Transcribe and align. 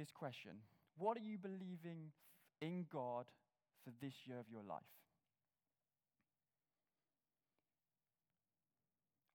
this 0.00 0.10
question 0.10 0.52
What 0.96 1.16
are 1.16 1.20
you 1.20 1.36
believing 1.36 2.12
in 2.60 2.86
God 2.90 3.26
for 3.84 3.92
this 4.00 4.14
year 4.26 4.38
of 4.38 4.46
your 4.50 4.62
life? 4.62 4.92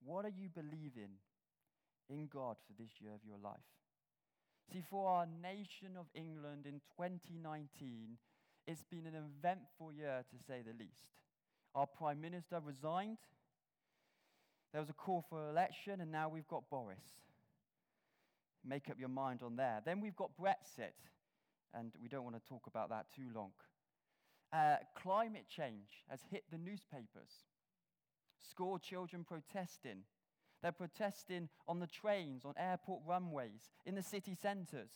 What 0.04 0.26
are 0.26 0.34
you 0.36 0.50
believing 0.50 1.18
in 2.10 2.28
God 2.28 2.58
for 2.66 2.74
this 2.82 2.92
year 3.00 3.12
of 3.14 3.22
your 3.28 3.38
life? 3.44 3.70
See, 4.72 4.84
for 4.90 5.10
our 5.10 5.28
nation 5.42 5.98
of 5.98 6.06
England 6.16 6.66
in 6.66 6.82
2019, 6.98 8.18
it's 8.68 8.84
been 8.84 9.06
an 9.06 9.14
eventful 9.16 9.94
year 9.94 10.24
to 10.30 10.44
say 10.48 10.62
the 10.66 10.74
least. 10.74 11.10
Our 11.76 11.86
Prime 11.86 12.22
Minister 12.22 12.60
resigned, 12.64 13.18
there 14.72 14.82
was 14.82 14.90
a 14.90 14.94
call 14.94 15.24
for 15.30 15.50
election, 15.50 16.02
and 16.02 16.12
now 16.12 16.30
we've 16.30 16.48
got 16.48 16.70
Boris. 16.70 17.04
Make 18.68 18.90
up 18.90 19.00
your 19.00 19.10
mind 19.10 19.42
on 19.44 19.56
there. 19.56 19.82
Then 19.86 20.02
we've 20.02 20.16
got 20.16 20.32
Brexit, 20.40 20.96
and 21.74 21.92
we 22.02 22.08
don't 22.08 22.24
want 22.24 22.36
to 22.36 22.50
talk 22.50 22.68
about 22.68 22.90
that 22.90 23.06
too 23.16 23.28
long. 23.34 23.52
Uh, 24.52 24.78
climate 24.96 25.46
change 25.50 26.04
has 26.10 26.22
hit 26.32 26.44
the 26.52 26.58
newspapers. 26.58 27.46
School 28.42 28.80
children 28.80 29.24
protesting. 29.24 30.04
They're 30.62 30.72
protesting 30.72 31.50
on 31.68 31.80
the 31.80 31.88
trains, 31.88 32.46
on 32.46 32.54
airport 32.58 33.02
runways, 33.06 33.70
in 33.86 33.96
the 33.96 34.02
city 34.02 34.34
centres. 34.34 34.92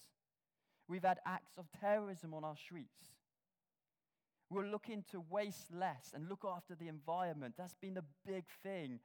We've 0.88 1.04
had 1.04 1.20
acts 1.26 1.58
of 1.58 1.66
terrorism 1.80 2.34
on 2.34 2.44
our 2.44 2.56
streets. 2.58 3.14
We're 4.50 4.66
looking 4.66 5.04
to 5.12 5.24
waste 5.30 5.72
less 5.72 6.12
and 6.16 6.28
look 6.28 6.44
after 6.44 6.74
the 6.74 6.88
environment. 6.88 7.54
That's 7.56 7.76
been 7.76 7.98
a 7.98 8.04
big 8.26 8.46
thing 8.64 9.00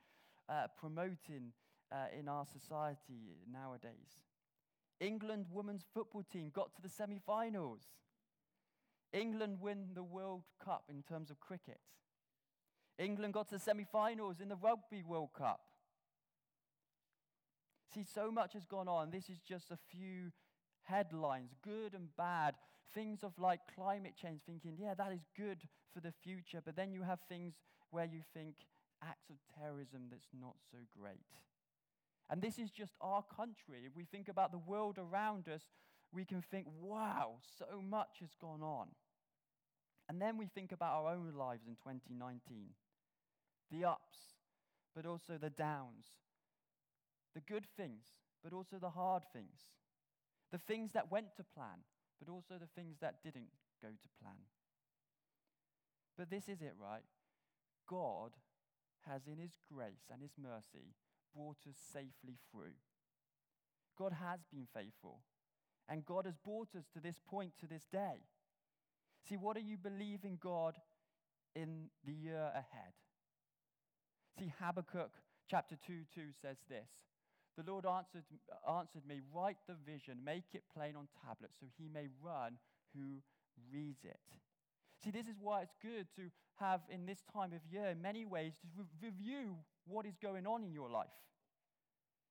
uh, 0.48 0.68
promoting 0.78 1.52
uh, 1.92 2.06
in 2.18 2.28
our 2.28 2.46
society 2.46 3.36
nowadays. 3.52 4.20
England 5.04 5.46
women's 5.52 5.84
football 5.92 6.24
team 6.32 6.50
got 6.52 6.74
to 6.74 6.82
the 6.82 6.88
semi 6.88 7.20
finals. 7.26 7.82
England 9.12 9.58
win 9.60 9.90
the 9.94 10.02
World 10.02 10.42
Cup 10.64 10.84
in 10.88 11.02
terms 11.02 11.30
of 11.30 11.38
cricket. 11.38 11.78
England 12.98 13.34
got 13.34 13.48
to 13.48 13.56
the 13.56 13.60
semi 13.60 13.84
finals 13.84 14.40
in 14.40 14.48
the 14.48 14.56
Rugby 14.56 15.02
World 15.02 15.30
Cup. 15.36 15.60
See, 17.94 18.02
so 18.02 18.30
much 18.30 18.54
has 18.54 18.64
gone 18.64 18.88
on. 18.88 19.10
This 19.10 19.28
is 19.28 19.38
just 19.40 19.70
a 19.70 19.78
few 19.90 20.32
headlines, 20.82 21.54
good 21.62 21.94
and 21.94 22.08
bad. 22.16 22.54
Things 22.92 23.22
of 23.22 23.38
like 23.38 23.60
climate 23.74 24.14
change, 24.20 24.40
thinking, 24.46 24.76
yeah, 24.80 24.94
that 24.94 25.12
is 25.12 25.24
good 25.36 25.58
for 25.92 26.00
the 26.00 26.12
future. 26.22 26.60
But 26.64 26.76
then 26.76 26.92
you 26.92 27.02
have 27.02 27.20
things 27.28 27.54
where 27.90 28.04
you 28.04 28.20
think 28.32 28.54
acts 29.02 29.30
of 29.30 29.36
terrorism 29.60 30.02
that's 30.10 30.28
not 30.40 30.56
so 30.72 30.78
great. 30.98 31.26
And 32.30 32.40
this 32.40 32.58
is 32.58 32.70
just 32.70 32.94
our 33.00 33.22
country. 33.22 33.82
If 33.86 33.94
we 33.94 34.04
think 34.04 34.28
about 34.28 34.50
the 34.50 34.58
world 34.58 34.98
around 34.98 35.48
us, 35.48 35.62
we 36.12 36.24
can 36.24 36.42
think, 36.42 36.66
wow, 36.80 37.36
so 37.58 37.82
much 37.82 38.18
has 38.20 38.30
gone 38.40 38.62
on. 38.62 38.88
And 40.08 40.20
then 40.20 40.36
we 40.36 40.46
think 40.46 40.72
about 40.72 40.94
our 40.94 41.12
own 41.12 41.32
lives 41.36 41.66
in 41.66 41.74
2019 41.74 42.68
the 43.70 43.84
ups, 43.84 44.18
but 44.94 45.06
also 45.06 45.38
the 45.40 45.50
downs, 45.50 46.06
the 47.34 47.40
good 47.40 47.66
things, 47.76 48.04
but 48.42 48.52
also 48.52 48.76
the 48.78 48.90
hard 48.90 49.22
things, 49.32 49.72
the 50.52 50.58
things 50.58 50.92
that 50.92 51.10
went 51.10 51.34
to 51.36 51.42
plan, 51.42 51.82
but 52.20 52.30
also 52.30 52.54
the 52.60 52.68
things 52.80 52.96
that 53.00 53.22
didn't 53.24 53.48
go 53.82 53.88
to 53.88 54.22
plan. 54.22 54.36
But 56.16 56.30
this 56.30 56.48
is 56.48 56.60
it, 56.60 56.74
right? 56.78 57.02
God 57.88 58.32
has, 59.08 59.22
in 59.26 59.38
His 59.38 59.52
grace 59.72 60.06
and 60.12 60.22
His 60.22 60.32
mercy, 60.40 60.94
brought 61.34 61.58
us 61.68 61.76
safely 61.92 62.38
through. 62.50 62.76
God 63.98 64.12
has 64.12 64.40
been 64.52 64.66
faithful, 64.74 65.20
and 65.88 66.04
God 66.04 66.26
has 66.26 66.36
brought 66.36 66.74
us 66.76 66.86
to 66.94 67.00
this 67.00 67.20
point, 67.26 67.52
to 67.60 67.66
this 67.66 67.86
day. 67.92 68.22
See, 69.28 69.36
what 69.36 69.56
do 69.56 69.62
you 69.62 69.76
believe 69.76 70.24
in 70.24 70.36
God 70.40 70.76
in 71.54 71.90
the 72.04 72.12
year 72.12 72.50
ahead? 72.52 72.92
See, 74.38 74.52
Habakkuk 74.60 75.12
chapter 75.48 75.76
2 75.86 76.02
2 76.14 76.20
says 76.42 76.58
this 76.68 76.90
The 77.56 77.70
Lord 77.70 77.86
answered, 77.86 78.24
answered 78.68 79.06
me, 79.06 79.20
Write 79.32 79.58
the 79.66 79.76
vision, 79.86 80.18
make 80.24 80.44
it 80.52 80.64
plain 80.74 80.96
on 80.96 81.08
tablets, 81.24 81.54
so 81.60 81.66
he 81.78 81.88
may 81.88 82.08
run 82.22 82.58
who 82.94 83.22
reads 83.72 84.04
it. 84.04 84.20
See, 85.04 85.10
this 85.10 85.26
is 85.26 85.36
why 85.38 85.60
it's 85.60 85.76
good 85.82 86.06
to 86.16 86.30
have 86.56 86.80
in 86.88 87.04
this 87.04 87.22
time 87.30 87.52
of 87.52 87.60
year, 87.70 87.88
in 87.88 88.00
many 88.00 88.24
ways, 88.24 88.54
to 88.62 88.66
re- 88.74 89.10
review 89.10 89.56
what 89.86 90.06
is 90.06 90.16
going 90.16 90.46
on 90.46 90.64
in 90.64 90.72
your 90.72 90.88
life. 90.88 91.08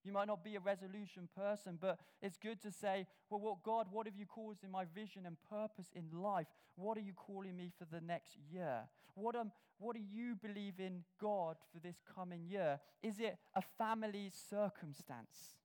You 0.04 0.12
might 0.12 0.28
not 0.28 0.44
be 0.44 0.56
a 0.56 0.60
resolution 0.60 1.30
person, 1.38 1.78
but 1.80 2.00
it's 2.22 2.38
good 2.38 2.60
to 2.64 2.72
say, 2.72 3.06
well, 3.30 3.40
what 3.40 3.64
God, 3.64 3.88
what 3.92 4.08
have 4.08 4.16
you 4.18 4.26
caused 4.26 4.64
in 4.64 4.72
my 4.72 4.86
vision 4.86 5.26
and 5.26 5.38
purpose 5.50 5.88
in 5.94 6.20
life? 6.20 6.48
What 6.76 6.98
are 6.98 7.02
you 7.02 7.14
calling 7.14 7.56
me 7.56 7.72
for 7.78 7.86
the 7.86 8.02
next 8.02 8.38
year? 8.52 8.82
What, 9.14 9.36
um, 9.36 9.52
what 9.78 9.96
do 9.96 10.02
you 10.02 10.36
believe 10.36 10.80
in 10.80 11.04
God 11.22 11.58
for 11.72 11.80
this 11.80 11.98
coming 12.16 12.46
year? 12.48 12.80
Is 13.04 13.20
it 13.20 13.38
a 13.56 13.62
family 13.78 14.32
circumstance, 14.50 15.58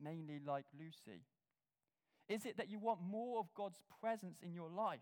mainly 0.00 0.40
like 0.46 0.66
Lucy? 0.78 1.22
Is 2.28 2.44
it 2.44 2.58
that 2.58 2.70
you 2.70 2.78
want 2.78 3.00
more 3.02 3.40
of 3.40 3.46
God's 3.56 3.82
presence 4.00 4.38
in 4.42 4.52
your 4.52 4.68
life? 4.68 5.00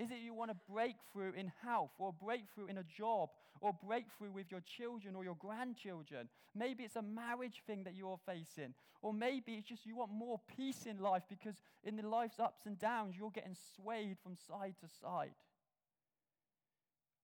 Is 0.00 0.10
it 0.10 0.20
you 0.24 0.32
want 0.32 0.50
a 0.50 0.56
breakthrough 0.72 1.32
in 1.34 1.52
health 1.62 1.90
or 1.98 2.08
a 2.08 2.24
breakthrough 2.24 2.68
in 2.68 2.78
a 2.78 2.82
job 2.84 3.28
or 3.60 3.74
breakthrough 3.86 4.32
with 4.32 4.50
your 4.50 4.62
children 4.62 5.14
or 5.14 5.24
your 5.24 5.36
grandchildren? 5.38 6.30
Maybe 6.54 6.84
it's 6.84 6.96
a 6.96 7.02
marriage 7.02 7.62
thing 7.66 7.84
that 7.84 7.94
you're 7.94 8.18
facing. 8.24 8.72
Or 9.02 9.12
maybe 9.12 9.52
it's 9.52 9.68
just 9.68 9.84
you 9.84 9.96
want 9.96 10.10
more 10.10 10.40
peace 10.56 10.86
in 10.86 11.00
life 11.00 11.24
because 11.28 11.56
in 11.84 11.96
the 11.96 12.08
life's 12.08 12.40
ups 12.40 12.64
and 12.64 12.78
downs, 12.78 13.14
you're 13.18 13.30
getting 13.30 13.54
swayed 13.76 14.16
from 14.22 14.36
side 14.36 14.74
to 14.80 14.88
side. 14.88 15.34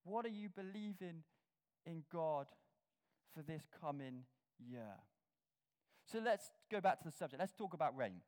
What 0.04 0.26
are 0.26 0.30
you 0.30 0.50
believing 0.50 1.22
in 1.86 2.02
God 2.12 2.46
for 3.34 3.42
this 3.42 3.62
coming 3.80 4.24
year? 4.58 4.96
So 6.12 6.18
let's 6.22 6.50
go 6.70 6.82
back 6.82 6.98
to 6.98 7.04
the 7.04 7.12
subject. 7.12 7.40
Let's 7.40 7.54
talk 7.54 7.72
about 7.72 7.96
rain. 7.96 8.20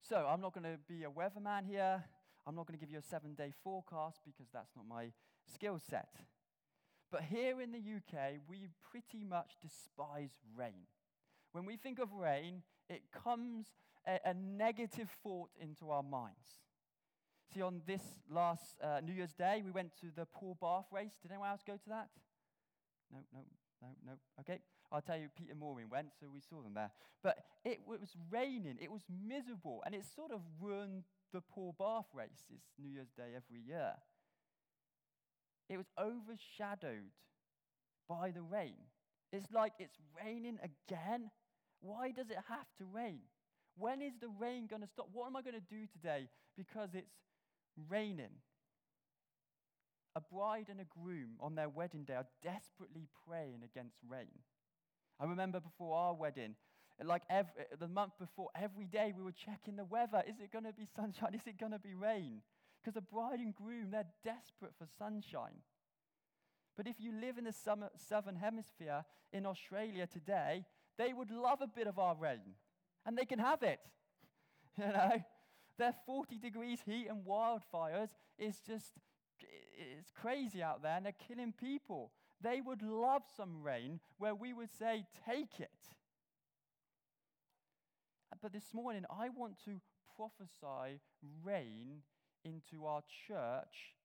So 0.00 0.28
I'm 0.30 0.40
not 0.40 0.54
going 0.54 0.64
to 0.64 0.78
be 0.88 1.02
a 1.02 1.10
weatherman 1.10 1.66
here. 1.66 2.04
I'm 2.46 2.54
not 2.54 2.66
going 2.66 2.78
to 2.78 2.84
give 2.84 2.90
you 2.90 2.98
a 2.98 3.02
seven 3.02 3.34
day 3.34 3.52
forecast 3.62 4.20
because 4.24 4.46
that's 4.52 4.70
not 4.76 4.86
my 4.86 5.12
skill 5.52 5.78
set. 5.78 6.08
But 7.10 7.22
here 7.22 7.60
in 7.60 7.72
the 7.72 7.78
UK, 7.78 8.40
we 8.48 8.68
pretty 8.90 9.24
much 9.24 9.52
despise 9.62 10.30
rain. 10.56 10.86
When 11.52 11.64
we 11.64 11.76
think 11.76 11.98
of 11.98 12.12
rain, 12.12 12.62
it 12.88 13.02
comes 13.12 13.66
a, 14.06 14.18
a 14.24 14.34
negative 14.34 15.08
thought 15.22 15.50
into 15.60 15.90
our 15.90 16.02
minds. 16.02 16.60
See, 17.52 17.62
on 17.62 17.82
this 17.86 18.02
last 18.28 18.76
uh, 18.82 19.00
New 19.00 19.12
Year's 19.12 19.34
Day, 19.34 19.62
we 19.64 19.70
went 19.70 19.92
to 20.00 20.06
the 20.14 20.26
Paul 20.26 20.56
Bath 20.60 20.86
race. 20.92 21.12
Did 21.22 21.30
anyone 21.30 21.50
else 21.50 21.62
go 21.64 21.74
to 21.74 21.88
that? 21.88 22.08
No, 23.12 23.20
no, 23.32 23.40
no, 23.80 23.88
no. 24.04 24.12
Okay. 24.40 24.58
I'll 24.90 25.00
tell 25.00 25.16
you, 25.16 25.28
Peter 25.36 25.54
Morin 25.54 25.88
went, 25.90 26.08
so 26.20 26.26
we 26.32 26.40
saw 26.40 26.62
them 26.62 26.74
there. 26.74 26.90
But 27.22 27.38
it, 27.64 27.80
it 27.90 28.00
was 28.00 28.14
raining, 28.30 28.78
it 28.80 28.90
was 28.90 29.02
miserable, 29.08 29.82
and 29.84 29.94
it 29.94 30.04
sort 30.14 30.30
of 30.30 30.40
ruined 30.60 31.04
the 31.34 31.40
Paul 31.40 31.74
Bath 31.76 32.06
race. 32.14 32.46
It's 32.48 32.70
New 32.78 32.88
Year's 32.88 33.10
Day 33.16 33.34
every 33.36 33.60
year. 33.60 33.92
It 35.68 35.76
was 35.76 35.86
overshadowed 35.98 37.10
by 38.08 38.30
the 38.30 38.42
rain. 38.42 38.76
It's 39.32 39.50
like 39.52 39.72
it's 39.80 39.98
raining 40.24 40.58
again. 40.62 41.30
Why 41.80 42.12
does 42.12 42.30
it 42.30 42.38
have 42.48 42.68
to 42.78 42.84
rain? 42.84 43.18
When 43.76 44.00
is 44.00 44.12
the 44.20 44.28
rain 44.28 44.68
going 44.68 44.82
to 44.82 44.88
stop? 44.88 45.08
What 45.12 45.26
am 45.26 45.34
I 45.34 45.42
going 45.42 45.54
to 45.54 45.74
do 45.74 45.86
today 45.92 46.28
because 46.56 46.90
it's 46.94 47.16
raining? 47.90 48.38
A 50.14 50.20
bride 50.20 50.68
and 50.70 50.80
a 50.80 50.84
groom 50.84 51.30
on 51.40 51.56
their 51.56 51.68
wedding 51.68 52.04
day 52.04 52.14
are 52.14 52.28
desperately 52.44 53.08
praying 53.26 53.62
against 53.64 53.96
rain. 54.08 54.38
I 55.18 55.24
remember 55.24 55.58
before 55.58 55.96
our 55.96 56.14
wedding, 56.14 56.54
like 57.02 57.22
every, 57.28 57.52
the 57.78 57.88
month 57.88 58.12
before, 58.18 58.50
every 58.54 58.86
day 58.86 59.12
we 59.16 59.22
were 59.22 59.32
checking 59.32 59.76
the 59.76 59.84
weather. 59.84 60.22
Is 60.28 60.36
it 60.40 60.52
going 60.52 60.64
to 60.64 60.72
be 60.72 60.86
sunshine? 60.94 61.34
Is 61.34 61.46
it 61.46 61.58
going 61.58 61.72
to 61.72 61.78
be 61.78 61.94
rain? 61.94 62.42
Because 62.80 62.94
the 62.94 63.00
bride 63.00 63.40
and 63.40 63.54
groom, 63.54 63.90
they're 63.90 64.04
desperate 64.22 64.72
for 64.78 64.86
sunshine. 64.98 65.62
But 66.76 66.86
if 66.86 66.96
you 66.98 67.12
live 67.12 67.38
in 67.38 67.44
the 67.44 67.52
summer, 67.52 67.90
southern 68.08 68.36
hemisphere 68.36 69.04
in 69.32 69.46
Australia 69.46 70.06
today, 70.06 70.64
they 70.98 71.12
would 71.12 71.30
love 71.30 71.60
a 71.62 71.66
bit 71.66 71.86
of 71.86 71.98
our 71.98 72.14
rain. 72.14 72.56
And 73.06 73.16
they 73.16 73.24
can 73.24 73.38
have 73.38 73.62
it. 73.62 73.80
you 74.78 74.86
know? 74.86 75.22
Their 75.78 75.94
40 76.06 76.38
degrees 76.38 76.80
heat 76.86 77.08
and 77.08 77.24
wildfires 77.26 78.10
is 78.38 78.60
just 78.66 78.92
it's 79.76 80.10
crazy 80.10 80.62
out 80.62 80.82
there 80.82 80.96
and 80.96 81.04
they're 81.04 81.12
killing 81.28 81.52
people. 81.52 82.12
They 82.40 82.60
would 82.60 82.82
love 82.82 83.22
some 83.36 83.62
rain 83.62 84.00
where 84.18 84.34
we 84.34 84.52
would 84.52 84.70
say, 84.78 85.06
take 85.26 85.60
it. 85.60 85.70
But 88.44 88.52
this 88.52 88.74
morning, 88.74 89.06
I 89.08 89.30
want 89.30 89.54
to 89.64 89.80
prophesy 90.18 91.00
rain 91.42 92.02
into 92.44 92.84
our 92.84 93.00
church, 93.26 93.96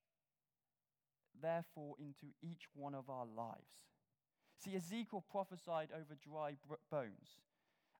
therefore, 1.41 1.95
into 1.99 2.33
each 2.41 2.63
one 2.73 2.95
of 2.95 3.09
our 3.09 3.25
lives. 3.25 3.83
See, 4.63 4.77
Ezekiel 4.77 5.25
prophesied 5.29 5.89
over 5.93 6.15
dry 6.25 6.53
bones. 6.89 7.41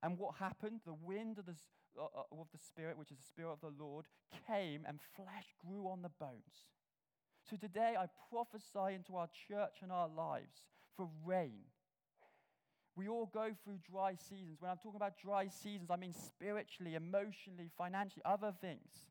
And 0.02 0.18
what 0.18 0.36
happened? 0.36 0.80
The 0.86 0.94
wind 0.94 1.40
of 1.40 1.46
the, 1.46 1.56
uh, 2.00 2.06
uh, 2.06 2.40
of 2.40 2.48
the 2.54 2.58
Spirit, 2.58 2.98
which 2.98 3.12
is 3.12 3.18
the 3.18 3.28
Spirit 3.28 3.52
of 3.52 3.60
the 3.60 3.84
Lord, 3.84 4.06
came 4.48 4.86
and 4.88 5.02
flesh 5.18 5.54
grew 5.68 5.90
on 5.90 6.04
the 6.04 6.12
bones. 6.22 6.70
So 7.50 7.58
today 7.58 7.96
I 8.00 8.06
prophesy 8.32 8.96
into 8.96 9.18
our 9.18 9.28
church 9.50 9.80
and 9.82 9.92
our 9.92 10.08
lives 10.08 10.62
for 10.96 11.10
rain. 11.26 11.66
We 13.00 13.08
all 13.08 13.30
go 13.34 13.52
through 13.64 13.78
dry 13.90 14.16
seasons. 14.16 14.58
When 14.60 14.70
I'm 14.70 14.76
talking 14.76 14.98
about 14.98 15.18
dry 15.18 15.48
seasons, 15.48 15.90
I 15.90 15.96
mean 15.96 16.12
spiritually, 16.12 16.96
emotionally, 16.96 17.72
financially, 17.78 18.22
other 18.26 18.54
things. 18.60 19.08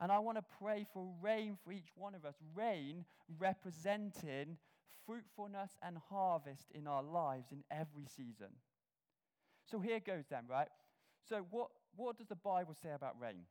And 0.00 0.12
I 0.12 0.20
want 0.20 0.38
to 0.38 0.44
pray 0.60 0.86
for 0.94 1.08
rain 1.20 1.58
for 1.64 1.72
each 1.72 1.88
one 1.96 2.14
of 2.14 2.24
us. 2.24 2.36
Rain 2.54 3.04
representing 3.36 4.58
fruitfulness 5.04 5.72
and 5.82 5.98
harvest 6.08 6.70
in 6.72 6.86
our 6.86 7.02
lives 7.02 7.50
in 7.50 7.64
every 7.68 8.06
season. 8.06 8.54
So 9.68 9.80
here 9.80 9.98
goes 9.98 10.26
then, 10.30 10.44
right? 10.48 10.68
So, 11.28 11.44
what, 11.50 11.70
what 11.96 12.16
does 12.16 12.28
the 12.28 12.36
Bible 12.36 12.76
say 12.80 12.90
about 12.94 13.20
rain? 13.20 13.42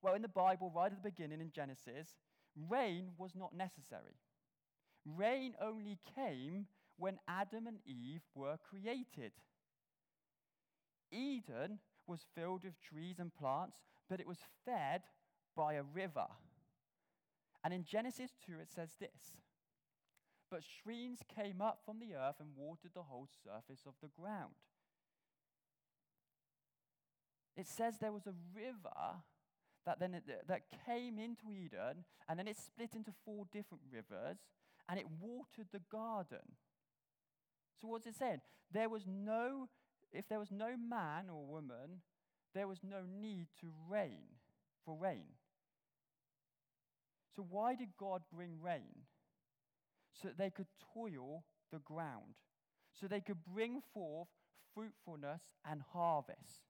Well, 0.00 0.14
in 0.14 0.22
the 0.22 0.28
Bible, 0.28 0.70
right 0.72 0.92
at 0.92 1.02
the 1.02 1.10
beginning 1.10 1.40
in 1.40 1.50
Genesis, 1.50 2.14
rain 2.70 3.08
was 3.18 3.32
not 3.34 3.52
necessary. 3.52 4.14
Rain 5.04 5.54
only 5.60 5.98
came 6.14 6.66
when 6.96 7.18
Adam 7.28 7.66
and 7.66 7.78
Eve 7.86 8.22
were 8.34 8.56
created. 8.58 9.32
Eden 11.10 11.78
was 12.06 12.26
filled 12.34 12.64
with 12.64 12.80
trees 12.80 13.16
and 13.18 13.34
plants, 13.34 13.78
but 14.08 14.20
it 14.20 14.26
was 14.26 14.38
fed 14.64 15.02
by 15.56 15.74
a 15.74 15.82
river. 15.82 16.26
And 17.62 17.72
in 17.72 17.84
Genesis 17.84 18.32
2, 18.46 18.54
it 18.60 18.70
says 18.70 18.90
this 19.00 19.36
But 20.50 20.62
streams 20.62 21.20
came 21.34 21.60
up 21.60 21.80
from 21.84 21.98
the 21.98 22.14
earth 22.14 22.36
and 22.40 22.50
watered 22.56 22.92
the 22.94 23.02
whole 23.02 23.28
surface 23.42 23.82
of 23.86 23.94
the 24.02 24.08
ground. 24.08 24.54
It 27.56 27.68
says 27.68 27.98
there 27.98 28.12
was 28.12 28.26
a 28.26 28.34
river 28.54 29.22
that 29.86 30.00
then 30.00 30.14
it, 30.14 30.24
that 30.48 30.62
came 30.86 31.18
into 31.18 31.52
Eden, 31.52 32.04
and 32.28 32.38
then 32.38 32.48
it 32.48 32.56
split 32.56 32.94
into 32.94 33.12
four 33.24 33.44
different 33.52 33.82
rivers, 33.92 34.38
and 34.88 34.98
it 34.98 35.06
watered 35.20 35.68
the 35.72 35.82
garden. 35.90 36.56
So 37.80 37.88
what's 37.88 38.06
it 38.06 38.16
saying? 38.16 38.40
There 38.72 38.88
was 38.88 39.04
no, 39.06 39.68
if 40.12 40.28
there 40.28 40.38
was 40.38 40.50
no 40.50 40.76
man 40.76 41.28
or 41.30 41.44
woman, 41.44 42.00
there 42.54 42.68
was 42.68 42.78
no 42.82 42.98
need 43.20 43.48
to 43.60 43.66
rain 43.88 44.22
for 44.84 44.96
rain. 44.96 45.24
So 47.34 47.46
why 47.48 47.74
did 47.74 47.88
God 47.98 48.22
bring 48.32 48.60
rain? 48.62 49.06
So 50.12 50.28
that 50.28 50.38
they 50.38 50.50
could 50.50 50.68
toil 50.94 51.44
the 51.72 51.80
ground, 51.80 52.36
so 52.92 53.08
they 53.08 53.20
could 53.20 53.44
bring 53.52 53.82
forth 53.92 54.28
fruitfulness 54.74 55.42
and 55.68 55.82
harvest. 55.92 56.62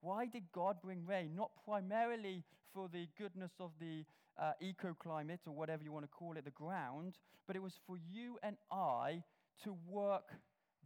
Why 0.00 0.26
did 0.26 0.52
God 0.52 0.76
bring 0.82 1.06
rain? 1.06 1.34
Not 1.34 1.50
primarily 1.64 2.44
for 2.74 2.88
the 2.88 3.08
goodness 3.18 3.52
of 3.58 3.70
the 3.80 4.04
uh, 4.38 4.52
ecoclimate 4.62 5.40
or 5.46 5.52
whatever 5.52 5.82
you 5.82 5.92
want 5.92 6.04
to 6.04 6.10
call 6.10 6.36
it, 6.36 6.44
the 6.44 6.50
ground, 6.50 7.18
but 7.46 7.56
it 7.56 7.62
was 7.62 7.74
for 7.86 7.96
you 7.96 8.38
and 8.42 8.56
I 8.70 9.22
to 9.64 9.76
work 9.88 10.30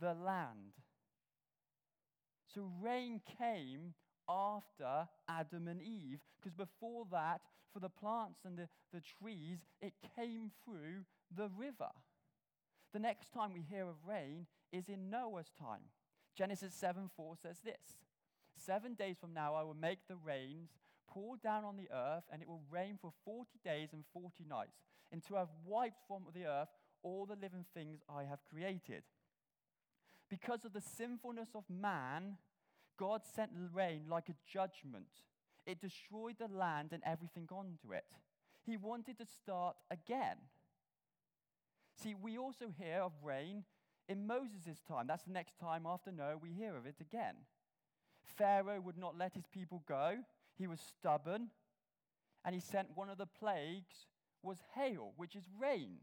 the 0.01 0.15
land. 0.15 0.73
So 2.55 2.71
rain 2.81 3.21
came 3.39 3.95
after 4.29 5.09
Adam 5.29 5.69
and 5.69 5.83
Eve, 5.83 6.21
because 6.41 6.55
before 6.55 7.07
that, 7.11 7.41
for 7.73 7.81
the 7.81 7.89
plants 7.89 8.41
and 8.45 8.59
the, 8.59 8.69
the 8.93 9.01
trees, 9.01 9.59
it 9.81 9.95
came 10.17 10.51
through 10.65 11.05
the 11.35 11.49
river. 11.57 11.91
The 12.93 12.99
next 12.99 13.33
time 13.33 13.53
we 13.55 13.63
hear 13.63 13.85
of 13.85 13.97
rain 14.07 14.47
is 14.73 14.89
in 14.89 15.09
Noah's 15.09 15.51
time. 15.59 15.81
Genesis 16.37 16.75
7 16.75 17.11
4 17.17 17.37
says 17.43 17.61
this 17.65 17.97
Seven 18.57 18.95
days 18.95 19.17
from 19.19 19.33
now, 19.33 19.55
I 19.55 19.63
will 19.63 19.75
make 19.75 20.07
the 20.09 20.17
rains 20.17 20.71
pour 21.13 21.37
down 21.37 21.65
on 21.65 21.77
the 21.77 21.89
earth, 21.95 22.25
and 22.33 22.41
it 22.41 22.49
will 22.49 22.63
rain 22.71 22.99
for 23.01 23.13
40 23.25 23.51
days 23.65 23.91
and 23.93 24.05
40 24.13 24.45
nights, 24.49 24.79
until 25.13 25.37
I've 25.37 25.55
wiped 25.67 26.01
from 26.07 26.25
the 26.35 26.47
earth 26.47 26.69
all 27.03 27.27
the 27.27 27.37
living 27.37 27.65
things 27.75 28.01
I 28.09 28.25
have 28.25 28.45
created. 28.49 29.03
Because 30.31 30.65
of 30.65 30.73
the 30.73 30.81
sinfulness 30.81 31.51
of 31.55 31.65
man, 31.69 32.39
God 32.99 33.23
sent 33.25 33.51
rain 33.73 34.05
like 34.09 34.29
a 34.29 34.35
judgment. 34.51 35.09
It 35.67 35.81
destroyed 35.81 36.37
the 36.39 36.49
land 36.49 36.91
and 36.93 37.03
everything 37.05 37.49
onto 37.51 37.93
it. 37.93 38.07
He 38.65 38.77
wanted 38.77 39.19
to 39.19 39.27
start 39.27 39.77
again. 39.91 40.37
See, 42.03 42.15
we 42.15 42.39
also 42.39 42.67
hear 42.79 43.01
of 43.03 43.13
rain 43.23 43.65
in 44.09 44.27
Moses' 44.27 44.81
time. 44.89 45.07
That's 45.07 45.25
the 45.25 45.33
next 45.33 45.59
time 45.59 45.85
after 45.87 46.11
Noah 46.11 46.39
we 46.41 46.53
hear 46.53 46.77
of 46.77 46.87
it 46.87 46.97
again. 47.01 47.35
Pharaoh 48.25 48.81
would 48.81 48.97
not 48.97 49.19
let 49.19 49.35
his 49.35 49.47
people 49.47 49.83
go. 49.87 50.19
He 50.57 50.67
was 50.67 50.81
stubborn. 50.81 51.49
And 52.45 52.55
he 52.55 52.61
sent 52.61 52.97
one 52.97 53.09
of 53.09 53.19
the 53.19 53.27
plagues 53.27 54.07
was 54.43 54.59
hail, 54.75 55.13
which 55.17 55.37
is 55.37 55.45
rain, 55.61 55.99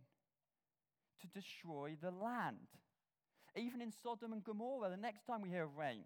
to 1.20 1.28
destroy 1.28 1.98
the 2.02 2.12
land. 2.12 2.70
Even 3.58 3.82
in 3.82 3.92
Sodom 3.92 4.32
and 4.32 4.44
Gomorrah, 4.44 4.90
the 4.90 4.98
next 4.98 5.26
time 5.26 5.42
we 5.42 5.50
hear 5.50 5.66
of 5.66 5.76
rain, 5.76 6.04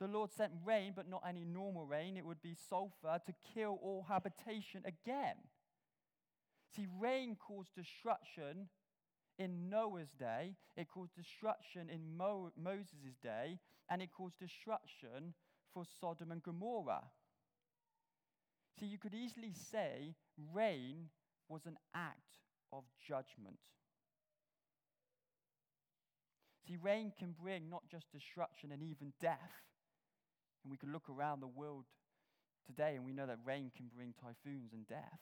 the 0.00 0.08
Lord 0.08 0.32
sent 0.32 0.52
rain, 0.64 0.92
but 0.94 1.08
not 1.08 1.22
any 1.28 1.44
normal 1.44 1.84
rain. 1.84 2.16
It 2.16 2.24
would 2.24 2.42
be 2.42 2.54
sulfur 2.68 3.20
to 3.24 3.34
kill 3.54 3.78
all 3.82 4.06
habitation 4.08 4.82
again. 4.84 5.36
See, 6.74 6.86
rain 7.00 7.36
caused 7.36 7.74
destruction 7.74 8.68
in 9.38 9.70
Noah's 9.70 10.14
day, 10.18 10.56
it 10.76 10.88
caused 10.88 11.14
destruction 11.14 11.88
in 11.88 12.16
Mo- 12.16 12.52
Moses' 12.60 13.16
day, 13.22 13.60
and 13.88 14.02
it 14.02 14.10
caused 14.12 14.38
destruction 14.40 15.34
for 15.72 15.84
Sodom 16.00 16.32
and 16.32 16.42
Gomorrah. 16.42 17.04
See, 18.78 18.86
you 18.86 18.98
could 18.98 19.14
easily 19.14 19.52
say 19.70 20.14
rain 20.52 21.08
was 21.48 21.66
an 21.66 21.76
act 21.94 22.18
of 22.72 22.84
judgment. 23.06 23.58
See, 26.66 26.76
rain 26.80 27.12
can 27.18 27.34
bring 27.40 27.70
not 27.70 27.88
just 27.90 28.12
destruction 28.12 28.70
and 28.72 28.82
even 28.82 29.12
death. 29.20 29.64
And 30.62 30.70
we 30.70 30.76
can 30.76 30.92
look 30.92 31.08
around 31.08 31.40
the 31.40 31.46
world 31.46 31.86
today 32.66 32.94
and 32.94 33.04
we 33.04 33.12
know 33.12 33.26
that 33.26 33.38
rain 33.44 33.70
can 33.74 33.86
bring 33.94 34.12
typhoons 34.20 34.72
and 34.72 34.86
death. 34.86 35.20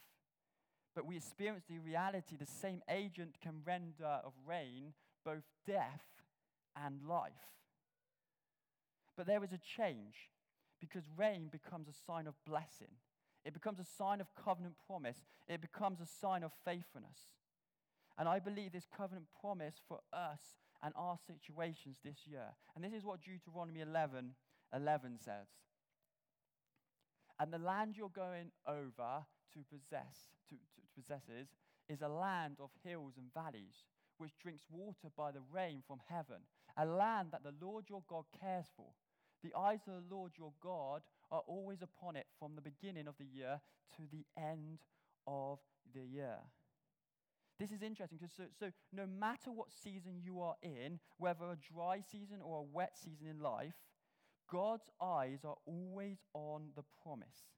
But 0.94 1.06
we 1.06 1.16
experience 1.16 1.64
the 1.68 1.78
reality 1.78 2.36
the 2.36 2.46
same 2.46 2.82
agent 2.90 3.36
can 3.42 3.62
render 3.64 4.20
of 4.24 4.32
rain 4.46 4.94
both 5.24 5.44
death 5.66 6.02
and 6.74 7.00
life. 7.08 7.32
But 9.16 9.26
there 9.26 9.44
is 9.44 9.52
a 9.52 9.58
change 9.58 10.30
because 10.80 11.04
rain 11.16 11.48
becomes 11.50 11.88
a 11.88 11.92
sign 12.06 12.26
of 12.26 12.34
blessing. 12.46 12.96
It 13.46 13.54
becomes 13.54 13.78
a 13.78 13.84
sign 13.84 14.20
of 14.20 14.26
covenant 14.34 14.74
promise. 14.88 15.22
It 15.46 15.60
becomes 15.60 16.00
a 16.00 16.06
sign 16.06 16.42
of 16.42 16.50
faithfulness. 16.64 17.30
And 18.18 18.28
I 18.28 18.40
believe 18.40 18.72
this 18.72 18.88
covenant 18.94 19.26
promise 19.40 19.76
for 19.86 20.00
us 20.12 20.40
and 20.82 20.92
our 20.96 21.16
situations 21.26 21.98
this 22.04 22.26
year. 22.26 22.48
And 22.74 22.84
this 22.84 22.92
is 22.92 23.04
what 23.04 23.20
Deuteronomy 23.22 23.80
11 23.82 24.34
11 24.74 25.18
says. 25.24 25.46
And 27.38 27.52
the 27.52 27.58
land 27.58 27.94
you're 27.96 28.08
going 28.08 28.50
over 28.66 29.24
to 29.52 29.60
possess, 29.70 30.34
to, 30.48 30.56
to 30.56 30.82
possesses, 31.00 31.48
is 31.88 32.02
a 32.02 32.08
land 32.08 32.56
of 32.60 32.70
hills 32.82 33.14
and 33.16 33.32
valleys, 33.32 33.84
which 34.18 34.36
drinks 34.42 34.64
water 34.70 35.08
by 35.16 35.30
the 35.30 35.42
rain 35.52 35.82
from 35.86 36.00
heaven, 36.08 36.42
a 36.76 36.84
land 36.84 37.28
that 37.30 37.44
the 37.44 37.54
Lord 37.64 37.84
your 37.88 38.02
God 38.08 38.24
cares 38.40 38.66
for. 38.76 38.88
The 39.44 39.56
eyes 39.56 39.80
of 39.86 39.94
the 39.94 40.14
Lord 40.14 40.32
your 40.36 40.52
God 40.60 41.02
are 41.30 41.42
always 41.46 41.82
upon 41.82 42.16
it 42.16 42.26
from 42.38 42.54
the 42.54 42.62
beginning 42.62 43.06
of 43.06 43.16
the 43.18 43.24
year 43.24 43.60
to 43.96 44.02
the 44.10 44.24
end 44.40 44.78
of 45.26 45.58
the 45.94 46.04
year. 46.04 46.38
This 47.58 47.70
is 47.72 47.82
interesting 47.82 48.18
because 48.18 48.34
so, 48.36 48.44
so, 48.58 48.70
no 48.92 49.06
matter 49.06 49.50
what 49.50 49.68
season 49.82 50.20
you 50.22 50.40
are 50.42 50.56
in, 50.62 51.00
whether 51.16 51.46
a 51.46 51.56
dry 51.56 52.00
season 52.00 52.38
or 52.44 52.58
a 52.58 52.62
wet 52.62 52.92
season 53.02 53.28
in 53.28 53.40
life, 53.40 53.74
God's 54.50 54.90
eyes 55.00 55.40
are 55.44 55.56
always 55.64 56.18
on 56.34 56.68
the 56.76 56.84
promise. 57.02 57.48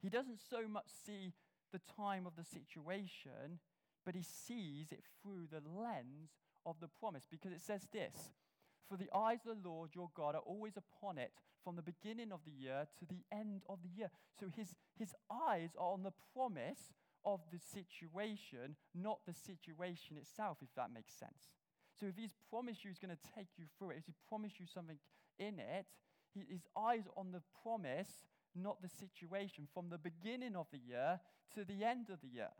He 0.00 0.08
doesn't 0.08 0.40
so 0.50 0.66
much 0.68 0.86
see 1.06 1.34
the 1.72 1.80
time 1.96 2.26
of 2.26 2.34
the 2.36 2.44
situation, 2.44 3.60
but 4.04 4.16
he 4.16 4.22
sees 4.22 4.90
it 4.90 5.04
through 5.22 5.46
the 5.50 5.62
lens 5.68 6.30
of 6.66 6.76
the 6.80 6.88
promise 6.88 7.26
because 7.30 7.52
it 7.52 7.60
says 7.60 7.86
this 7.92 8.32
For 8.88 8.96
the 8.96 9.08
eyes 9.14 9.40
of 9.46 9.62
the 9.62 9.68
Lord 9.68 9.90
your 9.94 10.10
God 10.14 10.34
are 10.34 10.42
always 10.46 10.74
upon 10.76 11.18
it 11.18 11.32
from 11.64 11.76
the 11.76 11.82
beginning 11.82 12.32
of 12.32 12.40
the 12.44 12.50
year 12.50 12.86
to 12.98 13.06
the 13.06 13.22
end 13.32 13.62
of 13.68 13.78
the 13.82 13.88
year. 13.88 14.10
So 14.38 14.46
his, 14.54 14.74
his 14.98 15.14
eyes 15.30 15.70
are 15.78 15.92
on 15.92 16.02
the 16.02 16.12
promise 16.34 16.92
of 17.24 17.40
the 17.52 17.58
situation, 17.58 18.76
not 18.94 19.20
the 19.26 19.32
situation 19.32 20.16
itself, 20.16 20.58
if 20.60 20.74
that 20.76 20.92
makes 20.92 21.14
sense. 21.14 21.50
So 21.98 22.06
if 22.06 22.16
he's 22.16 22.34
promised 22.50 22.84
you 22.84 22.90
he's 22.90 22.98
going 22.98 23.16
to 23.16 23.32
take 23.36 23.48
you 23.56 23.64
through 23.78 23.90
it, 23.90 23.98
if 23.98 24.06
he 24.06 24.14
promised 24.28 24.58
you 24.58 24.66
something 24.66 24.98
in 25.38 25.58
it, 25.58 25.86
he, 26.34 26.42
his 26.50 26.66
eyes 26.76 27.04
on 27.16 27.32
the 27.32 27.42
promise, 27.62 28.26
not 28.56 28.82
the 28.82 28.88
situation, 28.88 29.68
from 29.72 29.88
the 29.88 29.98
beginning 29.98 30.56
of 30.56 30.66
the 30.72 30.78
year 30.78 31.20
to 31.54 31.64
the 31.64 31.84
end 31.84 32.10
of 32.10 32.20
the 32.20 32.28
year. 32.28 32.50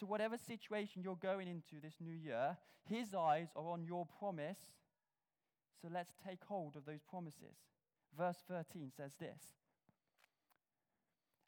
So, 0.00 0.06
whatever 0.06 0.38
situation 0.38 1.02
you're 1.04 1.16
going 1.16 1.46
into 1.46 1.78
this 1.82 1.92
new 2.00 2.14
year, 2.14 2.56
his 2.88 3.12
eyes 3.12 3.48
are 3.54 3.68
on 3.68 3.84
your 3.84 4.06
promise, 4.18 4.56
So 5.82 5.88
let's 5.92 6.14
take 6.26 6.42
hold 6.48 6.74
of 6.74 6.86
those 6.86 7.02
promises. 7.02 7.56
Verse 8.16 8.38
13 8.48 8.90
says 8.96 9.12
this 9.20 9.42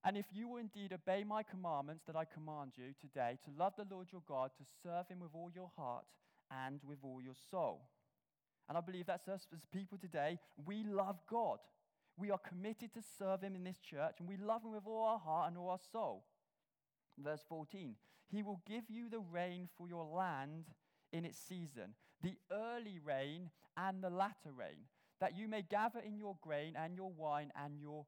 And 0.05 0.19
if 0.19 0.27
you 0.35 0.49
will 0.49 0.59
indeed 0.59 0.93
obey 0.93 1.25
my 1.25 1.43
commandments 1.43 2.05
that 2.07 2.15
I 2.15 2.27
command 2.27 2.73
you 2.77 2.93
today, 3.01 3.39
to 3.45 3.59
love 3.59 3.73
the 3.79 3.87
Lord 3.91 4.09
your 4.13 4.23
God, 4.29 4.51
to 4.59 4.65
serve 4.83 5.09
him 5.09 5.21
with 5.21 5.31
all 5.35 5.51
your 5.55 5.71
heart 5.75 6.05
and 6.51 6.79
with 6.87 6.99
all 7.03 7.23
your 7.23 7.37
soul. 7.51 7.89
And 8.69 8.77
I 8.77 8.83
believe 8.83 9.07
that's 9.07 9.29
us 9.29 9.47
as 9.55 9.65
people 9.73 9.97
today. 9.97 10.39
We 10.67 10.85
love 10.85 11.17
God. 11.29 11.59
We 12.19 12.31
are 12.31 12.39
committed 12.39 12.93
to 12.93 13.01
serve 13.19 13.41
him 13.41 13.57
in 13.57 13.65
this 13.65 13.79
church, 13.79 14.17
and 14.21 14.29
we 14.29 14.37
love 14.37 14.63
him 14.63 14.73
with 14.73 14.87
all 14.87 15.05
our 15.05 15.19
heart 15.19 15.49
and 15.49 15.57
all 15.57 15.71
our 15.71 15.81
soul. 15.91 16.25
Verse 17.19 17.41
14 17.49 17.95
He 18.33 18.43
will 18.43 18.63
give 18.67 18.85
you 18.89 19.11
the 19.11 19.21
rain 19.21 19.69
for 19.77 19.87
your 19.87 20.05
land 20.05 20.65
in 21.13 21.27
its 21.27 21.39
season, 21.39 21.95
the 22.23 22.37
early 22.51 22.99
rain 23.05 23.51
and 23.77 24.03
the 24.03 24.09
latter 24.09 24.53
rain, 24.57 24.89
that 25.21 25.37
you 25.37 25.49
may 25.49 25.63
gather 25.63 26.01
in 26.01 26.19
your 26.19 26.37
grain 26.41 26.75
and 26.75 26.97
your 26.97 27.13
wine 27.13 27.53
and 27.63 27.79
your 27.79 28.07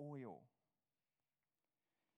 oil. 0.00 0.40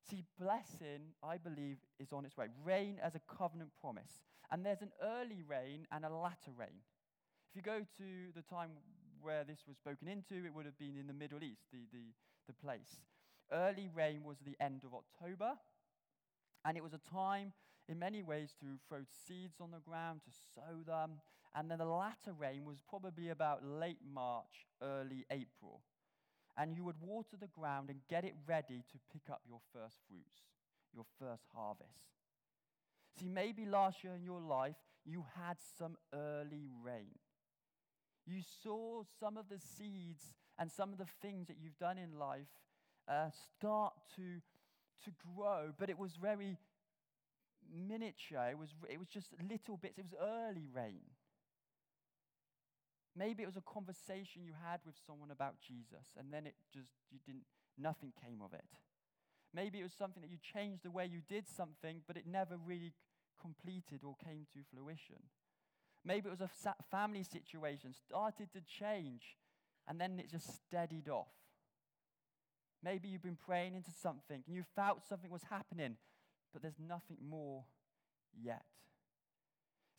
See, 0.09 0.23
blessing, 0.38 1.14
I 1.23 1.38
believe, 1.38 1.79
is 1.99 2.12
on 2.12 2.25
its 2.25 2.37
way. 2.37 2.47
Rain 2.64 3.00
as 3.03 3.14
a 3.14 3.21
covenant 3.26 3.71
promise. 3.81 4.23
And 4.50 4.64
there's 4.64 4.83
an 4.83 4.93
early 5.03 5.43
rain 5.43 5.87
and 5.91 6.05
a 6.05 6.11
latter 6.11 6.53
rain. 6.57 6.85
If 7.50 7.57
you 7.57 7.62
go 7.62 7.81
to 7.81 8.33
the 8.35 8.43
time 8.43 8.71
where 9.23 9.45
this 9.45 9.64
was 9.67 9.76
spoken 9.76 10.07
into, 10.07 10.45
it 10.45 10.55
would 10.55 10.67
have 10.67 10.79
been 10.79 10.97
in 10.97 11.07
the 11.07 11.14
Middle 11.14 11.43
East, 11.43 11.64
the, 11.73 11.79
the, 11.93 12.12
the 12.47 12.53
place. 12.53 13.00
Early 13.50 13.88
rain 13.93 14.23
was 14.25 14.37
the 14.45 14.57
end 14.61 14.83
of 14.85 14.93
October, 14.95 15.55
and 16.64 16.76
it 16.76 16.83
was 16.83 16.94
a 16.94 17.11
time, 17.11 17.52
in 17.88 17.99
many 17.99 18.23
ways, 18.23 18.54
to 18.61 18.66
throw 18.88 19.00
seeds 19.26 19.61
on 19.61 19.71
the 19.71 19.78
ground, 19.78 20.21
to 20.25 20.30
sow 20.54 20.83
them. 20.87 21.21
And 21.54 21.71
then 21.71 21.78
the 21.78 21.85
latter 21.85 22.33
rain 22.37 22.64
was 22.64 22.78
probably 22.88 23.28
about 23.28 23.64
late 23.64 24.00
March, 24.12 24.66
early 24.83 25.25
April. 25.30 25.83
And 26.56 26.75
you 26.76 26.85
would 26.85 27.00
water 27.00 27.37
the 27.38 27.49
ground 27.49 27.90
and 27.90 28.00
get 28.09 28.25
it 28.25 28.35
ready 28.47 28.83
to 28.90 28.99
pick 29.12 29.30
up 29.30 29.42
your 29.47 29.61
first 29.73 29.97
fruits, 30.09 30.40
your 30.92 31.04
first 31.18 31.44
harvest. 31.54 32.14
See, 33.18 33.28
maybe 33.28 33.66
last 33.66 34.02
year 34.02 34.14
in 34.14 34.25
your 34.25 34.40
life, 34.40 34.76
you 35.04 35.25
had 35.37 35.56
some 35.78 35.97
early 36.12 36.68
rain. 36.83 37.18
You 38.26 38.40
saw 38.62 39.02
some 39.21 39.37
of 39.37 39.49
the 39.49 39.59
seeds 39.59 40.35
and 40.59 40.71
some 40.73 40.92
of 40.92 40.99
the 40.99 41.06
things 41.21 41.47
that 41.49 41.56
you've 41.61 41.78
done 41.78 41.99
in 41.99 42.18
life 42.18 42.49
uh, 43.06 43.28
start 43.56 43.92
to, 44.16 44.40
to 45.05 45.11
grow, 45.35 45.73
but 45.79 45.91
it 45.91 45.99
was 45.99 46.17
very 46.17 46.59
miniature. 47.73 48.49
It 48.51 48.59
was, 48.59 48.71
it 48.89 48.99
was 48.99 49.09
just 49.09 49.29
little 49.51 49.77
bits. 49.77 49.99
It 49.99 50.05
was 50.05 50.15
early 50.21 50.69
rain. 50.75 51.03
Maybe 53.17 53.43
it 53.43 53.47
was 53.47 53.57
a 53.57 53.63
conversation 53.63 54.43
you 54.45 54.55
had 54.69 54.81
with 54.85 54.97
someone 55.07 55.31
about 55.31 55.55
Jesus, 55.61 56.17
and 56.19 56.33
then 56.33 56.47
it 56.47 56.55
just, 56.73 56.91
you 57.13 57.21
didn't, 57.25 57.45
nothing 57.79 58.13
came 58.25 58.43
of 58.43 58.53
it. 58.53 58.65
Maybe 59.55 59.79
it 59.79 59.85
was 59.85 59.93
something 59.93 60.21
that 60.23 60.31
you 60.31 60.39
changed 60.43 60.83
the 60.83 60.91
way 60.91 61.07
you 61.07 61.21
did 61.29 61.47
something, 61.47 62.03
but 62.09 62.17
it 62.17 62.27
never 62.27 62.57
really 62.57 62.93
completed 63.41 64.03
or 64.03 64.17
came 64.25 64.47
to 64.53 64.61
fruition. 64.75 65.23
Maybe 66.05 66.29
it 66.29 66.33
was 66.33 66.41
a 66.41 66.75
family 66.91 67.23
situation, 67.23 67.95
started 67.95 68.53
to 68.53 68.61
change, 68.61 69.37
and 69.87 70.01
then 70.01 70.19
it 70.19 70.29
just 70.29 70.53
steadied 70.57 71.09
off. 71.09 71.33
Maybe 72.85 73.09
you've 73.09 73.23
been 73.23 73.38
praying 73.47 73.75
into 73.75 73.91
something 74.03 74.43
and 74.47 74.55
you 74.55 74.62
felt 74.76 75.03
something 75.09 75.31
was 75.31 75.45
happening, 75.49 75.97
but 76.53 76.61
there's 76.61 76.79
nothing 76.79 77.17
more 77.26 77.64
yet. 78.38 78.64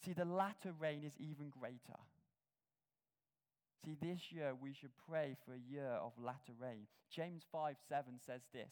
See, 0.06 0.14
the 0.14 0.26
latter 0.26 0.72
rain 0.80 1.04
is 1.04 1.14
even 1.20 1.50
greater. 1.50 2.00
See, 3.84 3.96
this 4.00 4.32
year 4.32 4.54
we 4.60 4.74
should 4.74 4.92
pray 5.10 5.36
for 5.46 5.54
a 5.54 5.74
year 5.74 5.98
of 6.02 6.12
latter 6.22 6.54
rain. 6.60 6.88
James 7.10 7.44
5 7.52 7.76
7 7.90 8.20
says 8.24 8.42
this 8.54 8.72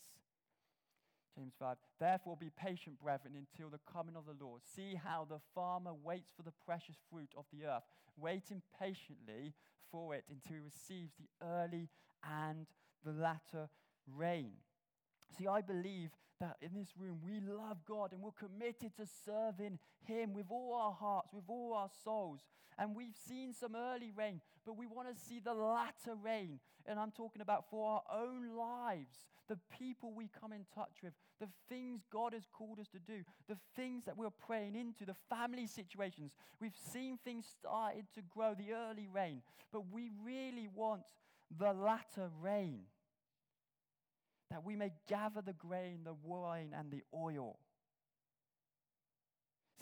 James 1.36 1.54
5. 1.58 1.78
Therefore, 2.00 2.38
be 2.40 2.52
patient, 2.52 3.00
brethren, 3.02 3.34
until 3.36 3.70
the 3.70 3.80
coming 3.92 4.16
of 4.16 4.26
the 4.26 4.44
Lord. 4.44 4.62
See 4.76 4.96
how 4.96 5.26
the 5.28 5.40
farmer 5.56 5.94
waits 5.94 6.32
for 6.36 6.44
the 6.44 6.54
precious 6.66 6.96
fruit 7.10 7.32
of 7.36 7.46
the 7.52 7.66
earth, 7.66 7.84
waiting 8.18 8.62
patiently 8.80 9.54
for 9.92 10.14
it 10.14 10.24
until 10.30 10.58
he 10.58 10.64
receives 10.64 11.14
the 11.16 11.46
early 11.46 11.90
and 12.24 12.68
the 13.04 13.12
latter 13.12 13.70
rain. 14.08 14.52
See, 15.38 15.48
I 15.48 15.62
believe 15.62 16.12
that 16.40 16.58
in 16.62 16.74
this 16.74 16.90
room 16.98 17.20
we 17.24 17.40
love 17.40 17.78
God 17.88 18.12
and 18.12 18.22
we're 18.22 18.32
committed 18.32 18.96
to 18.98 19.06
serving 19.26 19.80
Him 20.04 20.34
with 20.34 20.48
all 20.50 20.74
our 20.76 20.92
hearts, 20.92 21.30
with 21.34 21.46
all 21.48 21.74
our 21.74 21.90
souls. 22.04 22.42
And 22.78 22.96
we've 22.96 23.16
seen 23.28 23.54
some 23.54 23.76
early 23.76 24.12
rain, 24.16 24.42
but 24.66 24.78
we 24.78 24.88
want 24.88 25.08
to 25.08 25.24
see 25.24 25.40
the 25.40 25.54
latter 25.54 26.16
rain. 26.22 26.60
And 26.86 27.00
I'm 27.00 27.12
talking 27.12 27.42
about 27.42 27.70
for 27.70 27.88
our 27.88 28.20
own 28.22 28.58
lives, 28.58 29.26
the 29.48 29.60
people 29.80 30.14
we 30.14 30.30
come 30.40 30.52
in 30.52 30.66
touch 30.74 30.98
with, 31.04 31.14
the 31.40 31.48
things 31.70 32.02
God 32.12 32.34
has 32.34 32.48
called 32.52 32.80
us 32.80 32.88
to 32.90 33.00
do, 33.00 33.24
the 33.48 33.58
things 33.76 34.06
that 34.06 34.18
we're 34.18 34.30
praying 34.30 34.76
into, 34.76 35.06
the 35.06 35.16
family 35.30 35.68
situations. 35.68 36.36
We've 36.60 36.76
seen 36.92 37.20
things 37.24 37.46
started 37.60 38.06
to 38.16 38.22
grow, 38.22 38.54
the 38.54 38.74
early 38.74 39.08
rain, 39.08 39.42
but 39.72 39.84
we 39.92 40.10
really 40.26 40.68
want 40.74 41.02
the 41.58 41.74
latter 41.74 42.30
rain 42.42 42.82
that 44.54 44.64
we 44.64 44.76
may 44.76 44.92
gather 45.10 45.42
the 45.42 45.54
grain, 45.54 46.02
the 46.04 46.14
wine, 46.14 46.76
and 46.78 46.92
the 46.92 47.02
oil. 47.12 47.58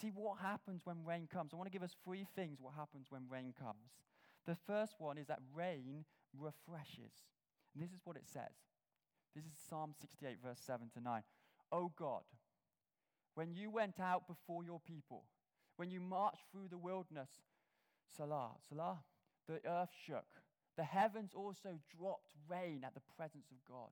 See 0.02 0.12
what 0.16 0.40
happens 0.40 0.80
when 0.86 1.04
rain 1.06 1.28
comes. 1.32 1.52
I 1.52 1.58
want 1.58 1.68
to 1.68 1.74
give 1.74 1.84
us 1.84 1.94
three 2.06 2.26
things 2.38 2.60
what 2.62 2.74
happens 2.74 3.08
when 3.10 3.24
rain 3.30 3.54
comes. 3.60 3.92
The 4.48 4.56
first 4.66 4.96
one 4.98 5.18
is 5.18 5.28
that 5.28 5.40
rain 5.54 6.06
refreshes. 6.34 7.12
And 7.74 7.84
this 7.84 7.92
is 7.92 8.00
what 8.06 8.16
it 8.16 8.24
says. 8.32 8.56
This 9.36 9.44
is 9.44 9.52
Psalm 9.70 9.94
68, 10.00 10.38
verse 10.42 10.60
7 10.66 10.90
to 10.94 11.02
9. 11.02 11.22
Oh 11.74 11.92
God, 12.00 12.24
when 13.36 13.54
you 13.54 13.70
went 13.70 14.00
out 14.00 14.26
before 14.26 14.64
your 14.64 14.80
people, 14.80 15.26
when 15.76 15.92
you 15.92 16.00
marched 16.00 16.46
through 16.50 16.70
the 16.70 16.78
wilderness, 16.78 17.30
Selah, 18.16 18.52
Selah, 18.70 19.00
the 19.50 19.60
earth 19.70 19.90
shook. 20.08 20.28
The 20.78 20.84
heavens 20.86 21.32
also 21.36 21.78
dropped 21.98 22.30
rain 22.48 22.84
at 22.86 22.94
the 22.94 23.02
presence 23.18 23.48
of 23.52 23.58
God. 23.68 23.90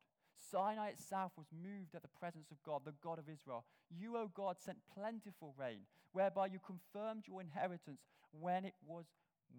Sinai 0.52 0.90
itself 0.90 1.32
was 1.38 1.48
moved 1.52 1.96
at 1.96 2.02
the 2.02 2.20
presence 2.20 2.52
of 2.52 2.62
God, 2.64 2.82
the 2.86 2.94
God 3.04 3.20
of 3.20 3.30
Israel. 3.30 3.66
You, 3.90 4.18
O 4.18 4.30
God, 4.34 4.58
sent 4.60 4.78
plentiful 4.94 5.54
rain, 5.58 5.82
whereby 6.14 6.48
you 6.48 6.60
confirmed 6.66 7.26
your 7.28 7.42
inheritance 7.42 8.02
when 8.32 8.66
it 8.66 8.76
was 8.86 9.06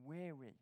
weary. 0.05 0.57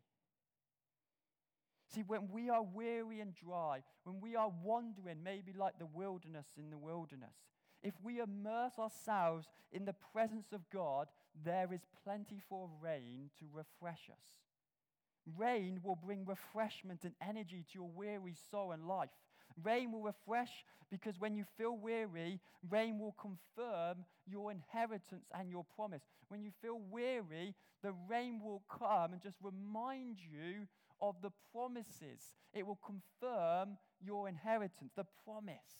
See, 1.93 2.03
when 2.05 2.29
we 2.31 2.49
are 2.49 2.61
weary 2.61 3.19
and 3.19 3.33
dry, 3.33 3.81
when 4.03 4.21
we 4.21 4.35
are 4.35 4.51
wandering, 4.63 5.23
maybe 5.23 5.53
like 5.53 5.79
the 5.79 5.87
wilderness 5.87 6.47
in 6.57 6.69
the 6.69 6.77
wilderness, 6.77 7.33
if 7.81 7.93
we 8.03 8.19
immerse 8.19 8.77
ourselves 8.77 9.47
in 9.71 9.85
the 9.85 9.95
presence 10.13 10.51
of 10.51 10.69
God, 10.69 11.07
there 11.43 11.69
is 11.73 11.81
plentiful 12.03 12.69
rain 12.81 13.29
to 13.39 13.45
refresh 13.51 14.09
us. 14.11 14.25
Rain 15.37 15.79
will 15.83 15.95
bring 15.95 16.25
refreshment 16.25 17.03
and 17.03 17.13
energy 17.27 17.65
to 17.71 17.79
your 17.79 17.89
weary 17.89 18.35
soul 18.51 18.71
and 18.71 18.87
life. 18.87 19.09
Rain 19.63 19.91
will 19.91 20.01
refresh 20.01 20.65
because 20.89 21.19
when 21.19 21.35
you 21.35 21.45
feel 21.57 21.77
weary, 21.77 22.39
rain 22.69 22.99
will 22.99 23.15
confirm 23.19 24.05
your 24.27 24.51
inheritance 24.51 25.25
and 25.37 25.49
your 25.49 25.65
promise. 25.75 26.03
When 26.29 26.41
you 26.41 26.51
feel 26.61 26.79
weary, 26.89 27.55
the 27.83 27.93
rain 28.09 28.41
will 28.43 28.63
come 28.69 29.13
and 29.13 29.21
just 29.21 29.37
remind 29.41 30.17
you 30.19 30.67
of 31.01 31.15
the 31.21 31.31
promises. 31.51 32.33
It 32.53 32.65
will 32.65 32.79
confirm 32.83 33.77
your 34.01 34.27
inheritance, 34.27 34.91
the 34.95 35.05
promise. 35.23 35.79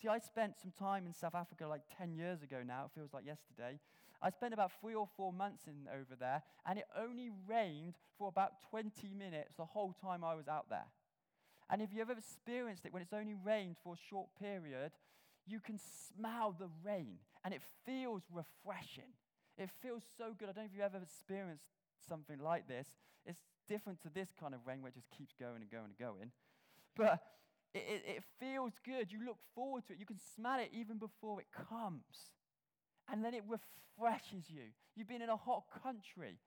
See, 0.00 0.08
I 0.08 0.18
spent 0.18 0.54
some 0.60 0.72
time 0.78 1.06
in 1.06 1.12
South 1.12 1.34
Africa 1.34 1.66
like 1.66 1.82
10 1.98 2.14
years 2.14 2.42
ago 2.42 2.62
now, 2.66 2.86
it 2.86 2.90
feels 2.94 3.12
like 3.12 3.26
yesterday. 3.26 3.78
I 4.22 4.30
spent 4.30 4.52
about 4.52 4.72
three 4.80 4.94
or 4.94 5.08
four 5.16 5.32
months 5.32 5.66
in, 5.66 5.88
over 5.92 6.14
there, 6.18 6.42
and 6.66 6.78
it 6.78 6.84
only 6.98 7.30
rained 7.46 7.94
for 8.18 8.28
about 8.28 8.52
20 8.70 8.90
minutes 9.16 9.54
the 9.56 9.64
whole 9.64 9.94
time 9.94 10.24
I 10.24 10.34
was 10.34 10.48
out 10.48 10.68
there. 10.68 10.86
And 11.70 11.80
if 11.80 11.90
you've 11.92 12.10
ever 12.10 12.18
experienced 12.18 12.84
it 12.84 12.92
when 12.92 13.02
it's 13.02 13.12
only 13.12 13.34
rained 13.34 13.76
for 13.82 13.94
a 13.94 14.08
short 14.10 14.28
period, 14.38 14.92
you 15.46 15.60
can 15.60 15.78
smell 15.78 16.54
the 16.58 16.68
rain, 16.84 17.18
and 17.44 17.54
it 17.54 17.62
feels 17.86 18.22
refreshing. 18.32 19.12
It 19.56 19.70
feels 19.82 20.02
so 20.16 20.34
good. 20.38 20.48
I 20.48 20.52
don't 20.52 20.64
know 20.64 20.70
if 20.70 20.72
you've 20.72 20.82
ever 20.82 21.02
experienced 21.02 21.70
something 22.08 22.38
like 22.38 22.66
this. 22.66 22.88
It's 23.24 23.40
different 23.68 24.00
to 24.02 24.08
this 24.08 24.28
kind 24.38 24.54
of 24.54 24.66
rain 24.66 24.82
where 24.82 24.88
it 24.88 24.94
just 24.94 25.10
keeps 25.16 25.34
going 25.38 25.62
and 25.62 25.70
going 25.70 25.84
and 25.84 25.98
going. 25.98 26.32
But 26.96 27.20
it, 27.72 27.84
it, 27.86 28.02
it 28.16 28.24
feels 28.40 28.72
good. 28.84 29.12
You 29.12 29.24
look 29.24 29.38
forward 29.54 29.86
to 29.86 29.92
it. 29.92 30.00
You 30.00 30.06
can 30.06 30.18
smell 30.34 30.58
it 30.58 30.70
even 30.72 30.98
before 30.98 31.40
it 31.40 31.46
comes. 31.52 32.32
And 33.12 33.24
then 33.24 33.34
it 33.34 33.44
refreshes 33.46 34.48
you. 34.48 34.72
You've 34.96 35.08
been 35.08 35.22
in 35.22 35.28
a 35.28 35.36
hot 35.36 35.64
country, 35.82 36.38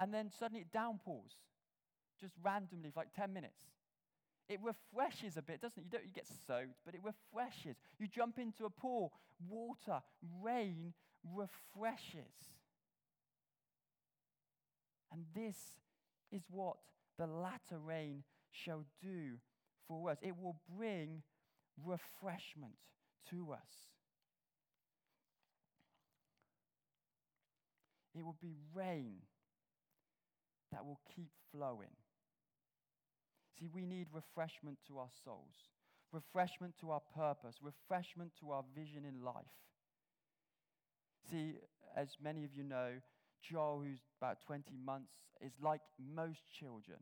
and 0.00 0.14
then 0.14 0.30
suddenly 0.38 0.62
it 0.62 0.72
downpours 0.72 1.32
just 2.20 2.34
randomly 2.42 2.90
for 2.90 3.00
like 3.00 3.12
10 3.14 3.32
minutes. 3.32 3.58
It 4.52 4.60
refreshes 4.62 5.38
a 5.38 5.42
bit, 5.42 5.62
doesn't 5.62 5.78
it? 5.78 5.84
You 5.84 5.90
don't 5.90 6.04
you 6.04 6.12
get 6.14 6.26
soaked, 6.46 6.80
but 6.84 6.94
it 6.94 7.00
refreshes. 7.02 7.76
You 7.98 8.06
jump 8.06 8.38
into 8.38 8.66
a 8.66 8.70
pool, 8.70 9.12
water, 9.48 10.02
rain 10.42 10.92
refreshes. 11.34 12.34
And 15.10 15.24
this 15.34 15.56
is 16.30 16.42
what 16.50 16.76
the 17.18 17.26
latter 17.26 17.78
rain 17.78 18.24
shall 18.50 18.84
do 19.00 19.38
for 19.88 20.10
us. 20.10 20.18
It 20.20 20.36
will 20.38 20.56
bring 20.76 21.22
refreshment 21.82 22.74
to 23.30 23.52
us. 23.52 23.70
It 28.14 28.22
will 28.22 28.36
be 28.40 28.54
rain 28.74 29.16
that 30.70 30.84
will 30.84 31.00
keep 31.14 31.30
flowing. 31.50 31.96
See, 33.58 33.68
we 33.72 33.84
need 33.86 34.08
refreshment 34.12 34.78
to 34.88 34.98
our 34.98 35.10
souls, 35.24 35.54
refreshment 36.12 36.74
to 36.80 36.90
our 36.90 37.02
purpose, 37.14 37.56
refreshment 37.62 38.32
to 38.40 38.50
our 38.50 38.64
vision 38.74 39.04
in 39.04 39.22
life. 39.24 39.56
See, 41.30 41.54
as 41.96 42.16
many 42.22 42.44
of 42.44 42.54
you 42.54 42.64
know, 42.64 42.92
Joel, 43.42 43.82
who's 43.84 44.00
about 44.20 44.40
20 44.46 44.64
months, 44.84 45.12
is 45.40 45.52
like 45.60 45.80
most 45.98 46.40
children. 46.58 46.98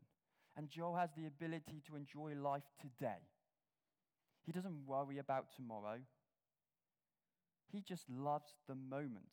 And 0.57 0.69
Joel 0.69 0.95
has 0.95 1.09
the 1.15 1.27
ability 1.27 1.81
to 1.87 1.95
enjoy 1.95 2.33
life 2.35 2.67
today. 2.79 3.21
He 4.45 4.51
doesn't 4.51 4.85
worry 4.85 5.17
about 5.17 5.47
tomorrow. 5.55 5.99
He 7.71 7.81
just 7.81 8.09
loves 8.09 8.53
the 8.67 8.75
moment. 8.75 9.29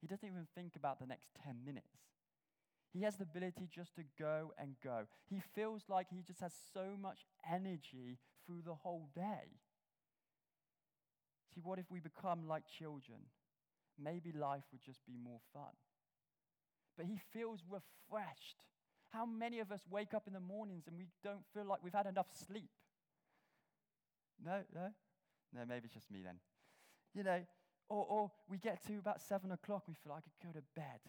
He 0.00 0.06
doesn't 0.06 0.28
even 0.28 0.46
think 0.54 0.76
about 0.76 1.00
the 1.00 1.06
next 1.06 1.30
10 1.44 1.64
minutes. 1.64 1.96
He 2.92 3.02
has 3.02 3.16
the 3.16 3.24
ability 3.24 3.68
just 3.72 3.94
to 3.96 4.02
go 4.18 4.52
and 4.58 4.76
go. 4.82 5.02
He 5.28 5.42
feels 5.54 5.82
like 5.88 6.06
he 6.10 6.22
just 6.22 6.40
has 6.40 6.52
so 6.72 6.96
much 7.00 7.26
energy 7.50 8.18
through 8.46 8.62
the 8.64 8.74
whole 8.74 9.10
day. 9.14 9.60
See, 11.54 11.60
what 11.62 11.78
if 11.78 11.90
we 11.90 12.00
become 12.00 12.46
like 12.48 12.64
children? 12.66 13.18
Maybe 14.02 14.32
life 14.32 14.64
would 14.72 14.82
just 14.82 15.04
be 15.06 15.16
more 15.22 15.40
fun. 15.52 15.72
But 16.96 17.06
he 17.06 17.20
feels 17.32 17.60
refreshed. 17.68 18.62
How 19.10 19.26
many 19.26 19.60
of 19.60 19.70
us 19.72 19.80
wake 19.90 20.14
up 20.14 20.26
in 20.26 20.32
the 20.32 20.40
mornings 20.40 20.86
and 20.86 20.96
we 20.96 21.06
don't 21.22 21.44
feel 21.54 21.64
like 21.64 21.82
we've 21.82 21.92
had 21.92 22.06
enough 22.06 22.28
sleep? 22.32 22.70
No, 24.44 24.62
no? 24.74 24.88
No, 25.54 25.60
maybe 25.66 25.86
it's 25.86 25.94
just 25.94 26.10
me 26.10 26.20
then. 26.22 26.36
You 27.14 27.24
know, 27.24 27.40
or, 27.88 28.06
or 28.08 28.30
we 28.48 28.58
get 28.58 28.84
to 28.86 28.98
about 28.98 29.20
seven 29.20 29.50
o'clock, 29.52 29.84
we 29.88 29.94
feel 29.94 30.12
like 30.12 30.22
I 30.26 30.30
could 30.42 30.52
go 30.52 30.58
to 30.58 30.64
bed. 30.76 31.00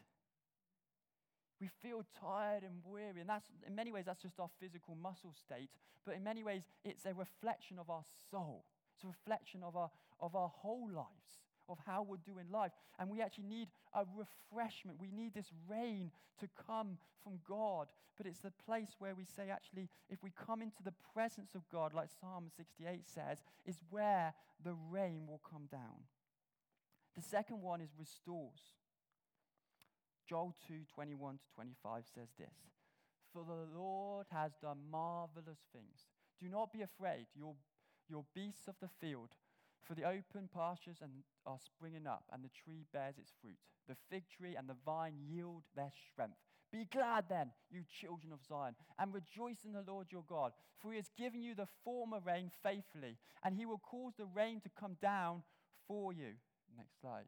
We 1.60 1.68
feel 1.82 2.04
tired 2.20 2.64
and 2.64 2.82
weary, 2.86 3.20
and 3.20 3.30
that's 3.30 3.48
in 3.68 3.76
many 3.76 3.92
ways 3.92 4.06
that's 4.06 4.22
just 4.22 4.40
our 4.40 4.50
physical 4.60 4.96
muscle 4.96 5.34
state. 5.34 5.70
But 6.06 6.16
in 6.16 6.24
many 6.24 6.44
ways, 6.44 6.64
it's 6.86 7.06
a 7.06 7.14
reflection 7.14 7.78
of 7.80 7.90
our 7.90 8.04
soul. 8.32 8.64
It's 8.96 9.04
a 9.04 9.08
reflection 9.08 9.62
of 9.64 9.76
our 9.76 9.90
of 10.20 10.36
our 10.36 10.50
whole 10.50 10.90
lives, 10.94 11.40
of 11.68 11.78
how 11.86 12.04
we're 12.04 12.18
doing 12.18 12.46
life. 12.52 12.72
And 12.98 13.10
we 13.10 13.22
actually 13.22 13.46
need 13.46 13.70
a 13.94 14.04
refreshment. 14.16 15.00
We 15.00 15.12
need 15.12 15.34
this 15.34 15.52
rain 15.68 16.12
to 16.40 16.50
come 16.68 16.98
from 17.24 17.40
God. 17.48 17.88
But 18.18 18.26
it's 18.26 18.40
the 18.40 18.52
place 18.66 18.96
where 19.00 19.16
we 19.16 19.26
say, 19.26 19.50
actually, 19.50 19.90
if 20.10 20.22
we 20.24 20.32
come 20.46 20.62
into 20.62 20.84
the 20.84 20.94
presence 21.14 21.56
of 21.56 21.62
God, 21.72 21.94
like 21.94 22.10
Psalm 22.20 22.50
68 22.56 23.06
says, 23.06 23.40
is 23.66 23.78
where 23.90 24.34
the 24.64 24.76
rain 24.92 25.26
will 25.28 25.42
come 25.50 25.68
down. 25.72 26.04
The 27.16 27.22
second 27.22 27.62
one 27.62 27.82
is 27.82 27.90
restores. 27.98 28.60
Joel 30.30 30.54
2 30.68 30.86
21 30.94 31.40
to 31.40 31.44
25 31.56 32.04
says 32.14 32.30
this 32.38 32.54
For 33.34 33.44
the 33.44 33.66
Lord 33.76 34.28
has 34.32 34.52
done 34.62 34.78
marvelous 34.92 35.66
things. 35.74 36.06
Do 36.40 36.48
not 36.48 36.72
be 36.72 36.84
afraid, 36.84 37.26
your, 37.36 37.56
your 38.08 38.24
beasts 38.36 38.68
of 38.68 38.76
the 38.80 38.90
field, 39.02 39.30
for 39.84 39.96
the 39.96 40.04
open 40.04 40.48
pastures 40.54 40.98
and 41.02 41.12
are 41.48 41.58
springing 41.58 42.06
up, 42.06 42.26
and 42.32 42.44
the 42.44 42.54
tree 42.64 42.86
bears 42.94 43.18
its 43.18 43.34
fruit. 43.42 43.58
The 43.88 43.98
fig 44.12 44.24
tree 44.30 44.56
and 44.56 44.70
the 44.70 44.78
vine 44.86 45.16
yield 45.18 45.64
their 45.76 45.92
strength. 46.12 46.38
Be 46.72 46.86
glad 46.86 47.26
then, 47.28 47.50
you 47.72 47.82
children 48.00 48.32
of 48.32 48.46
Zion, 48.48 48.76
and 49.00 49.12
rejoice 49.12 49.66
in 49.66 49.74
the 49.74 49.84
Lord 49.88 50.12
your 50.12 50.24
God, 50.30 50.52
for 50.80 50.92
he 50.92 50.98
has 50.98 51.10
given 51.18 51.42
you 51.42 51.56
the 51.56 51.68
former 51.84 52.20
rain 52.24 52.52
faithfully, 52.62 53.18
and 53.44 53.56
he 53.56 53.66
will 53.66 53.80
cause 53.80 54.14
the 54.16 54.28
rain 54.28 54.62
to 54.62 54.70
come 54.80 54.96
down 55.02 55.42
for 55.88 56.14
you. 56.14 56.38
Next 56.78 57.02
slide. 57.02 57.26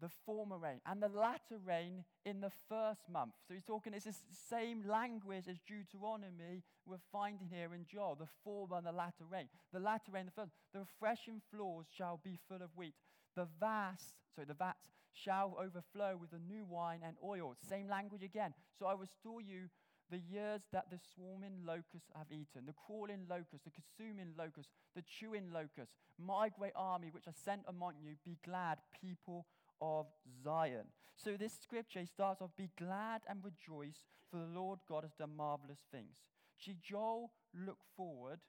The 0.00 0.08
former 0.24 0.56
rain 0.56 0.80
and 0.86 1.02
the 1.02 1.08
latter 1.08 1.58
rain 1.64 2.04
in 2.24 2.40
the 2.40 2.50
first 2.68 3.02
month. 3.12 3.32
So 3.46 3.54
he's 3.54 3.64
talking, 3.64 3.92
it's 3.92 4.04
the 4.04 4.14
same 4.48 4.82
language 4.88 5.44
as 5.48 5.58
Deuteronomy 5.66 6.62
we're 6.86 6.96
finding 7.12 7.48
here 7.48 7.74
in 7.74 7.84
Joel 7.86 8.16
the 8.18 8.28
former 8.42 8.78
and 8.78 8.86
the 8.86 8.92
latter 8.92 9.24
rain. 9.30 9.48
The 9.72 9.80
latter 9.80 10.10
rain, 10.12 10.26
the 10.26 10.32
first. 10.32 10.52
The 10.72 10.80
refreshing 10.80 11.40
floors 11.52 11.86
shall 11.96 12.20
be 12.24 12.38
full 12.48 12.62
of 12.62 12.70
wheat. 12.74 12.94
The 13.36 13.46
vats, 13.60 14.14
sorry, 14.34 14.46
the 14.46 14.54
vats 14.54 14.88
shall 15.12 15.56
overflow 15.58 16.16
with 16.16 16.30
the 16.30 16.38
new 16.38 16.64
wine 16.64 17.00
and 17.04 17.16
oil. 17.22 17.54
Same 17.68 17.88
language 17.88 18.22
again. 18.22 18.54
So 18.78 18.86
I 18.86 18.94
restore 18.94 19.40
you 19.40 19.68
the 20.10 20.18
years 20.18 20.62
that 20.72 20.90
the 20.90 20.98
swarming 21.14 21.62
locusts 21.64 22.10
have 22.16 22.26
eaten, 22.30 22.66
the 22.66 22.74
crawling 22.86 23.26
locusts, 23.28 23.64
the 23.64 23.70
consuming 23.70 24.34
locusts, 24.36 24.72
the 24.96 25.02
chewing 25.02 25.52
locusts, 25.52 25.94
my 26.18 26.48
great 26.48 26.72
army 26.74 27.10
which 27.12 27.28
I 27.28 27.32
sent 27.44 27.62
among 27.68 27.94
you, 28.02 28.16
be 28.24 28.36
glad, 28.44 28.78
people 29.00 29.46
of 29.80 30.06
Zion. 30.42 30.86
So 31.16 31.36
this 31.36 31.52
scripture 31.62 32.04
starts 32.06 32.40
off, 32.40 32.50
be 32.56 32.70
glad 32.78 33.22
and 33.28 33.40
rejoice, 33.44 34.04
for 34.30 34.38
the 34.38 34.58
Lord 34.58 34.78
God 34.88 35.04
has 35.04 35.12
done 35.12 35.36
marvelous 35.36 35.80
things. 35.92 36.16
See, 36.58 36.76
Joel 36.82 37.30
looked 37.54 37.84
forward 37.96 38.40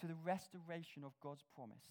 to 0.00 0.06
the 0.06 0.16
restoration 0.24 1.04
of 1.04 1.12
God's 1.22 1.44
promise. 1.54 1.84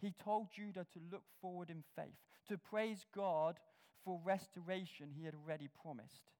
He 0.00 0.14
told 0.22 0.48
Judah 0.54 0.86
to 0.92 1.00
look 1.10 1.24
forward 1.40 1.70
in 1.70 1.82
faith, 1.96 2.16
to 2.48 2.58
praise 2.58 3.04
God 3.14 3.58
for 4.04 4.20
restoration 4.24 5.10
he 5.14 5.24
had 5.24 5.34
already 5.34 5.68
promised 5.82 6.30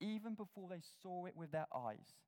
even 0.00 0.34
before 0.34 0.68
they 0.68 0.82
saw 1.02 1.26
it 1.26 1.36
with 1.36 1.52
their 1.52 1.66
eyes. 1.74 2.18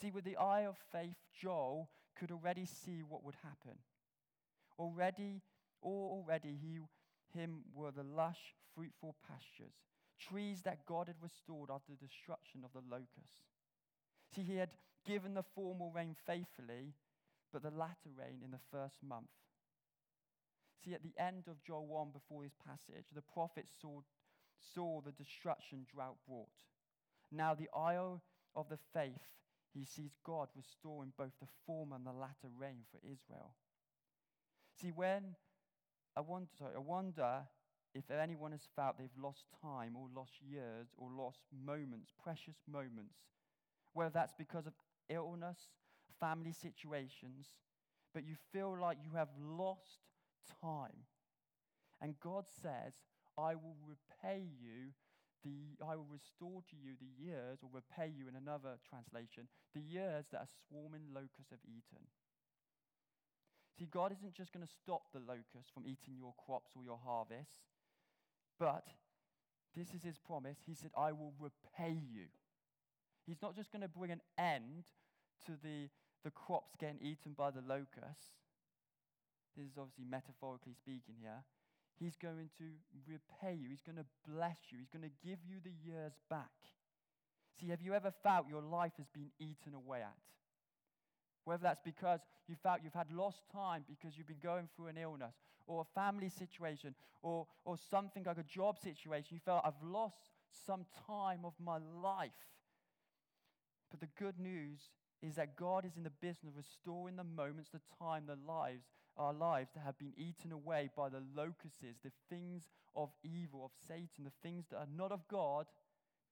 See, 0.00 0.10
with 0.10 0.24
the 0.24 0.36
eye 0.36 0.66
of 0.66 0.76
faith, 0.92 1.16
Joel 1.40 1.90
could 2.18 2.30
already 2.30 2.66
see 2.66 3.02
what 3.06 3.24
would 3.24 3.36
happen. 3.42 3.78
Already, 4.78 5.42
or 5.80 6.10
already, 6.10 6.56
he, 6.60 6.78
him 7.34 7.62
were 7.74 7.90
the 7.90 8.02
lush, 8.02 8.54
fruitful 8.74 9.16
pastures, 9.26 9.74
trees 10.18 10.62
that 10.62 10.86
God 10.86 11.08
had 11.08 11.16
restored 11.22 11.70
after 11.70 11.92
the 11.92 12.06
destruction 12.06 12.62
of 12.64 12.72
the 12.72 12.86
locusts. 12.90 13.46
See, 14.34 14.42
he 14.42 14.56
had 14.56 14.70
given 15.06 15.34
the 15.34 15.44
formal 15.54 15.90
rain 15.94 16.16
faithfully, 16.26 16.94
but 17.52 17.62
the 17.62 17.70
latter 17.70 18.10
rain 18.16 18.40
in 18.44 18.50
the 18.50 18.60
first 18.70 18.96
month. 19.02 19.30
See, 20.84 20.94
at 20.94 21.02
the 21.02 21.14
end 21.18 21.44
of 21.48 21.62
Joel 21.64 21.86
1, 21.86 22.08
before 22.12 22.42
this 22.42 22.56
passage, 22.64 23.06
the 23.14 23.22
prophet 23.22 23.66
saw 23.80 24.00
saw 24.74 25.00
the 25.00 25.12
destruction 25.12 25.86
drought 25.92 26.16
brought. 26.26 26.48
Now, 27.30 27.54
the 27.54 27.68
eye 27.76 27.96
of 27.96 28.68
the 28.68 28.78
faith, 28.92 29.22
he 29.72 29.84
sees 29.84 30.16
God 30.24 30.48
restoring 30.56 31.12
both 31.16 31.32
the 31.40 31.48
former 31.66 31.96
and 31.96 32.06
the 32.06 32.12
latter 32.12 32.48
rain 32.58 32.84
for 32.90 32.98
Israel. 33.04 33.54
See, 34.80 34.90
when 34.90 35.36
I 36.18 36.20
wonder, 36.20 36.48
sorry, 36.58 36.72
I 36.74 36.80
wonder 36.80 37.42
if 37.94 38.10
anyone 38.10 38.50
has 38.50 38.66
felt 38.74 38.98
they've 38.98 39.22
lost 39.22 39.44
time 39.62 39.94
or 39.94 40.08
lost 40.12 40.32
years 40.42 40.88
or 40.96 41.10
lost 41.16 41.38
moments, 41.64 42.10
precious 42.20 42.56
moments, 42.66 43.14
whether 43.94 44.10
that's 44.10 44.34
because 44.36 44.66
of 44.66 44.72
illness, 45.08 45.58
family 46.18 46.50
situations, 46.50 47.46
but 48.12 48.26
you 48.26 48.34
feel 48.52 48.76
like 48.80 48.98
you 49.04 49.16
have 49.16 49.28
lost 49.38 50.00
time. 50.60 51.06
And 52.02 52.18
God 52.18 52.46
says, 52.62 52.94
I 53.38 53.54
will 53.54 53.76
repay 53.86 54.42
you 54.60 54.90
the, 55.44 55.84
I 55.86 55.94
will 55.94 56.10
restore 56.10 56.62
to 56.70 56.76
you 56.76 56.94
the 56.98 57.24
years, 57.24 57.60
or 57.62 57.70
repay 57.72 58.10
you 58.12 58.26
in 58.26 58.34
another 58.34 58.74
translation, 58.90 59.46
the 59.72 59.80
years 59.80 60.26
that 60.32 60.42
a 60.42 60.48
swarming 60.66 61.14
locust 61.14 61.50
have 61.50 61.62
eaten. 61.64 62.10
See, 63.78 63.86
God 63.86 64.12
isn't 64.12 64.34
just 64.34 64.52
going 64.52 64.66
to 64.66 64.72
stop 64.82 65.12
the 65.12 65.20
locust 65.20 65.72
from 65.72 65.84
eating 65.86 66.16
your 66.18 66.34
crops 66.44 66.72
or 66.74 66.82
your 66.82 66.98
harvests, 66.98 67.62
but 68.58 68.84
this 69.76 69.94
is 69.94 70.02
his 70.02 70.18
promise. 70.18 70.58
He 70.66 70.74
said, 70.74 70.90
I 70.96 71.12
will 71.12 71.32
repay 71.38 71.94
you. 71.94 72.26
He's 73.26 73.40
not 73.40 73.54
just 73.54 73.70
going 73.70 73.82
to 73.82 73.88
bring 73.88 74.10
an 74.10 74.22
end 74.36 74.90
to 75.46 75.52
the, 75.62 75.88
the 76.24 76.30
crops 76.30 76.74
getting 76.80 76.98
eaten 77.00 77.34
by 77.36 77.50
the 77.50 77.60
locusts. 77.60 78.34
This 79.56 79.66
is 79.66 79.78
obviously 79.78 80.04
metaphorically 80.10 80.74
speaking 80.74 81.14
here. 81.20 81.44
He's 82.00 82.16
going 82.16 82.50
to 82.58 82.64
repay 83.06 83.54
you. 83.54 83.68
He's 83.68 83.82
going 83.82 83.98
to 83.98 84.06
bless 84.26 84.58
you. 84.70 84.78
He's 84.78 84.90
going 84.90 85.08
to 85.08 85.14
give 85.26 85.38
you 85.46 85.58
the 85.62 85.74
years 85.84 86.12
back. 86.30 86.50
See, 87.60 87.68
have 87.68 87.82
you 87.82 87.94
ever 87.94 88.12
felt 88.22 88.48
your 88.48 88.62
life 88.62 88.92
has 88.98 89.08
been 89.08 89.30
eaten 89.38 89.74
away 89.74 89.98
at? 90.02 90.14
Whether 91.48 91.62
that's 91.62 91.80
because 91.82 92.20
you 92.46 92.56
felt 92.62 92.80
you've 92.84 92.92
had 92.92 93.10
lost 93.10 93.38
time 93.50 93.84
because 93.88 94.18
you've 94.18 94.26
been 94.26 94.36
going 94.42 94.68
through 94.76 94.88
an 94.88 94.98
illness, 94.98 95.32
or 95.66 95.80
a 95.80 95.98
family 95.98 96.28
situation, 96.28 96.94
or, 97.22 97.46
or 97.64 97.78
something 97.90 98.24
like 98.24 98.36
a 98.36 98.42
job 98.42 98.78
situation, 98.78 99.28
you 99.30 99.40
felt, 99.42 99.62
I've 99.64 99.82
lost 99.82 100.28
some 100.66 100.84
time 101.06 101.40
of 101.44 101.54
my 101.58 101.78
life. 102.02 102.30
But 103.90 104.00
the 104.00 104.08
good 104.18 104.38
news 104.38 104.78
is 105.22 105.36
that 105.36 105.56
God 105.56 105.86
is 105.86 105.96
in 105.96 106.02
the 106.02 106.10
business 106.10 106.50
of 106.50 106.56
restoring 106.58 107.16
the 107.16 107.24
moments, 107.24 107.70
the 107.70 107.80
time, 107.98 108.24
the 108.26 108.36
lives 108.46 108.84
our 109.16 109.32
lives 109.32 109.70
that 109.74 109.80
have 109.84 109.98
been 109.98 110.12
eaten 110.16 110.52
away 110.52 110.90
by 110.94 111.08
the 111.08 111.22
locusts, 111.34 111.80
the 112.04 112.12
things 112.30 112.68
of 112.94 113.08
evil, 113.24 113.64
of 113.64 113.72
Satan, 113.88 114.22
the 114.22 114.48
things 114.48 114.66
that 114.70 114.76
are 114.76 114.86
not 114.96 115.10
of 115.10 115.26
God, 115.26 115.66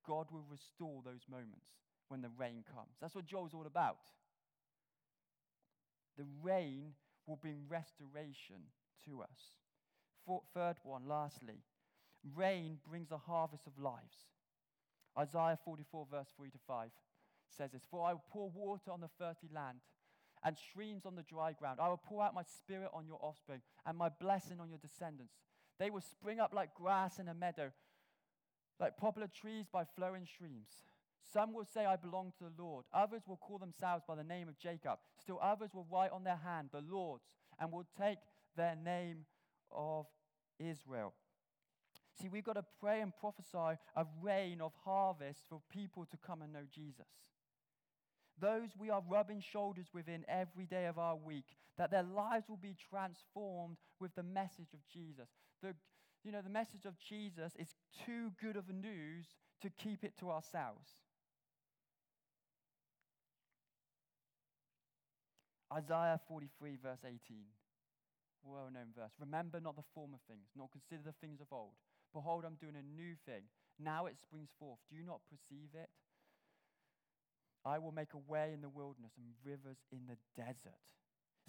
God 0.07 0.29
will 0.31 0.44
restore 0.48 1.02
those 1.05 1.22
moments 1.29 1.66
when 2.09 2.22
the 2.22 2.31
rain 2.38 2.62
comes. 2.72 2.94
That's 3.00 3.16
what 3.16 3.26
Joel's 3.26 3.55
all 3.55 3.66
about. 3.66 3.98
The 6.16 6.26
rain 6.42 6.94
will 7.26 7.37
bring 7.37 7.66
restoration 7.68 8.70
to 9.05 9.22
us. 9.22 9.55
For, 10.24 10.42
third 10.55 10.76
one, 10.83 11.02
lastly, 11.09 11.62
rain 12.35 12.79
brings 12.88 13.11
a 13.11 13.18
harvest 13.18 13.66
of 13.66 13.79
lives. 13.79 14.26
Isaiah 15.18 15.59
44, 15.64 16.07
verse 16.11 16.29
3 16.37 16.50
to 16.50 16.59
5 16.66 16.90
says 17.57 17.72
this 17.72 17.87
For 17.90 18.05
I 18.07 18.12
will 18.12 18.24
pour 18.31 18.50
water 18.50 18.90
on 18.90 19.00
the 19.00 19.11
thirsty 19.18 19.48
land 19.55 19.79
and 20.44 20.57
streams 20.57 21.07
on 21.07 21.16
the 21.16 21.22
dry 21.22 21.52
ground. 21.52 21.79
I 21.81 21.88
will 21.88 21.96
pour 21.96 22.22
out 22.22 22.35
my 22.35 22.42
spirit 22.42 22.90
on 22.92 23.07
your 23.07 23.18
offspring 23.22 23.61
and 23.87 23.96
my 23.96 24.09
blessing 24.09 24.61
on 24.61 24.68
your 24.68 24.79
descendants. 24.79 25.35
They 25.79 25.90
will 25.90 26.00
spring 26.00 26.40
up 26.40 26.52
like 26.55 26.74
grass 26.74 27.18
in 27.18 27.29
a 27.29 27.35
meadow, 27.35 27.70
like 28.81 28.96
poplar 28.96 29.29
trees 29.29 29.66
by 29.72 29.85
flowing 29.85 30.26
streams. 30.26 30.68
Some 31.32 31.52
will 31.52 31.64
say, 31.64 31.84
I 31.84 31.96
belong 31.96 32.32
to 32.38 32.44
the 32.44 32.62
Lord. 32.62 32.84
Others 32.94 33.22
will 33.26 33.36
call 33.36 33.58
themselves 33.58 34.04
by 34.06 34.14
the 34.14 34.24
name 34.24 34.48
of 34.48 34.58
Jacob. 34.58 34.98
Still 35.20 35.40
others 35.42 35.70
will 35.74 35.86
write 35.90 36.12
on 36.12 36.24
their 36.24 36.40
hand, 36.42 36.68
the 36.72 36.82
Lord's, 36.88 37.24
and 37.58 37.72
will 37.72 37.86
take 38.00 38.18
their 38.56 38.76
name 38.76 39.26
of 39.72 40.06
Israel. 40.58 41.14
See, 42.20 42.28
we've 42.28 42.44
got 42.44 42.54
to 42.54 42.64
pray 42.80 43.00
and 43.00 43.12
prophesy 43.14 43.78
a 43.96 44.06
rain 44.22 44.60
of 44.60 44.72
harvest 44.84 45.40
for 45.48 45.60
people 45.70 46.06
to 46.06 46.16
come 46.16 46.42
and 46.42 46.52
know 46.52 46.64
Jesus. 46.72 47.06
Those 48.40 48.70
we 48.78 48.90
are 48.90 49.02
rubbing 49.08 49.40
shoulders 49.40 49.88
with 49.92 50.08
in 50.08 50.24
every 50.28 50.66
day 50.66 50.86
of 50.86 50.98
our 50.98 51.16
week, 51.16 51.56
that 51.78 51.90
their 51.90 52.02
lives 52.02 52.48
will 52.48 52.58
be 52.58 52.76
transformed 52.90 53.76
with 54.00 54.14
the 54.14 54.22
message 54.22 54.72
of 54.74 54.80
Jesus. 54.92 55.28
The, 55.62 55.74
you 56.22 56.32
know, 56.32 56.42
the 56.42 56.50
message 56.50 56.84
of 56.84 56.98
Jesus 56.98 57.54
is 57.58 57.74
too 58.04 58.32
good 58.40 58.56
of 58.56 58.68
a 58.68 58.72
news 58.72 59.26
to 59.62 59.70
keep 59.70 60.04
it 60.04 60.14
to 60.20 60.30
ourselves. 60.30 60.90
Isaiah 65.72 66.20
43, 66.29 66.79
verse 66.83 67.00
18. 67.05 67.18
Well 68.44 68.70
known 68.72 68.94
verse. 68.94 69.11
Remember 69.18 69.61
not 69.61 69.76
the 69.76 69.83
former 69.94 70.18
things, 70.29 70.46
nor 70.55 70.68
consider 70.70 71.02
the 71.05 71.18
things 71.20 71.40
of 71.40 71.48
old. 71.50 71.74
Behold, 72.14 72.44
I'm 72.46 72.55
doing 72.55 72.76
a 72.76 72.83
new 72.83 73.14
thing. 73.26 73.42
Now 73.79 74.07
it 74.07 74.16
springs 74.22 74.50
forth. 74.59 74.79
Do 74.88 74.96
you 74.96 75.02
not 75.02 75.20
perceive 75.29 75.74
it? 75.74 75.90
I 77.64 77.79
will 77.79 77.92
make 77.92 78.14
a 78.14 78.31
way 78.31 78.52
in 78.55 78.61
the 78.61 78.68
wilderness 78.68 79.12
and 79.18 79.26
rivers 79.44 79.79
in 79.90 80.07
the 80.07 80.16
desert. 80.40 80.87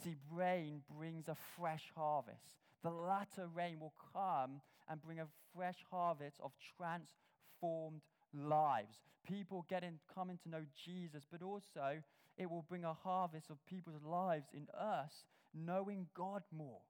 See, 0.03 0.15
rain 0.31 0.81
brings 0.97 1.27
a 1.27 1.37
fresh 1.55 1.91
harvest. 1.95 2.55
The 2.83 2.89
latter 2.89 3.47
rain 3.53 3.79
will 3.79 3.93
come 4.13 4.61
and 4.89 5.01
bring 5.01 5.19
a 5.19 5.27
fresh 5.55 5.77
harvest 5.91 6.37
of 6.41 6.51
transformed 6.77 8.01
lives. 8.33 8.97
People 9.27 9.65
getting 9.69 9.99
coming 10.13 10.39
to 10.43 10.49
know 10.49 10.63
Jesus, 10.85 11.23
but 11.31 11.41
also 11.41 12.01
it 12.37 12.49
will 12.49 12.65
bring 12.67 12.83
a 12.83 12.93
harvest 12.93 13.49
of 13.49 13.65
people's 13.65 14.03
lives 14.03 14.47
in 14.53 14.67
us 14.79 15.25
knowing 15.53 16.07
God 16.15 16.43
more. 16.55 16.81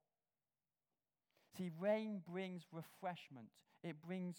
See, 1.58 1.72
rain 1.80 2.22
brings 2.30 2.64
refreshment, 2.72 3.48
it 3.84 3.96
brings 4.06 4.36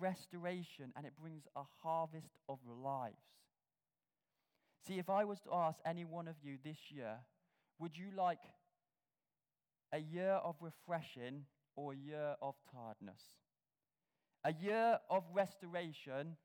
restoration, 0.00 0.92
and 0.96 1.04
it 1.04 1.12
brings 1.20 1.44
a 1.56 1.62
harvest 1.82 2.38
of 2.48 2.58
lives. 2.66 3.16
See, 4.86 4.98
if 4.98 5.10
I 5.10 5.24
was 5.24 5.40
to 5.40 5.52
ask 5.52 5.78
any 5.84 6.04
one 6.04 6.28
of 6.28 6.36
you 6.42 6.58
this 6.62 6.76
year, 6.90 7.16
would 7.78 7.96
you 7.96 8.06
like 8.16 8.38
a 9.92 9.98
year 9.98 10.32
of 10.32 10.56
refreshing 10.60 11.44
or 11.76 11.92
a 11.92 11.96
year 11.96 12.36
of 12.40 12.54
tiredness? 12.72 13.22
A 14.44 14.52
year 14.52 14.98
of 15.10 15.24
restoration 15.32 16.36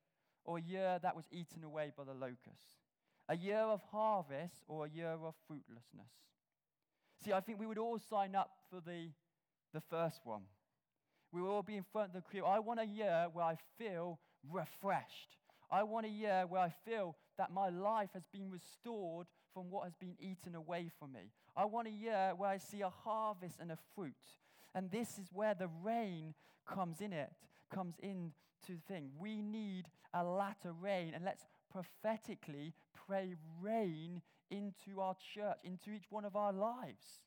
or 0.45 0.58
a 0.58 0.62
year 0.62 1.00
that 1.04 1.15
was 1.15 1.26
eaten 1.32 1.63
away 1.63 1.91
by 1.95 2.06
the 2.06 2.13
locusts? 2.13 2.88
A 3.30 3.38
year 3.38 3.60
of 3.60 3.82
harvest 3.92 4.63
or 4.68 4.86
a 4.86 4.89
year 4.89 5.12
of 5.12 5.36
fruitlessness? 5.48 6.10
See, 7.24 7.32
I 7.32 7.39
think 7.42 7.60
we 7.60 7.68
would 7.68 7.78
all 7.78 8.00
sign 8.00 8.36
up 8.36 8.50
for 8.72 8.82
the, 8.82 9.10
the 9.74 9.82
first 9.82 10.22
one. 10.24 10.42
We 11.32 11.42
will 11.42 11.52
all 11.52 11.62
be 11.62 11.78
in 11.78 11.84
front 11.84 12.10
of 12.10 12.13
the 12.15 12.30
queue. 12.30 12.44
I 12.44 12.58
want 12.60 12.80
a 12.80 12.86
year 12.86 13.28
where 13.32 13.46
I 13.46 13.58
feel 13.78 14.20
refreshed. 14.52 15.38
I 15.72 15.84
want 15.84 16.08
a 16.08 16.10
year 16.10 16.46
where 16.50 16.62
I 16.62 16.74
feel 16.86 17.15
that 17.38 17.54
my 17.54 17.70
life 17.70 18.10
has 18.15 18.24
been 18.34 18.50
restored 18.50 19.28
from 19.54 19.70
what 19.70 19.84
has 19.84 19.94
been 19.94 20.15
eaten 20.20 20.56
away 20.56 20.89
from 20.98 21.13
me. 21.13 21.32
I 21.56 21.65
want 21.65 21.88
a 21.88 21.92
year 21.92 22.34
where 22.36 22.50
I 22.50 22.58
see 22.58 22.82
a 22.82 22.89
harvest 22.89 23.58
and 23.60 23.72
a 23.72 23.78
fruit. 23.96 24.13
And 24.74 24.89
this 24.89 25.20
is 25.20 25.30
where 25.32 25.54
the 25.54 25.70
rain 25.84 26.34
comes 26.68 27.02
in 27.02 27.13
it, 27.13 27.32
comes 27.72 27.96
in 28.02 28.32
to 28.65 28.74
the 28.74 28.94
thing. 28.94 29.12
We 29.20 29.42
need 29.42 29.86
a 30.13 30.24
latter 30.24 30.74
rain, 30.74 31.13
and 31.13 31.24
let's 31.24 31.44
prophetically 31.71 32.73
pray 33.08 33.36
rain 33.62 34.21
into 34.49 34.99
our 34.99 35.15
church, 35.34 35.58
into 35.63 35.91
each 35.91 36.10
one 36.10 36.25
of 36.25 36.36
our 36.36 36.53
lives. 36.53 37.21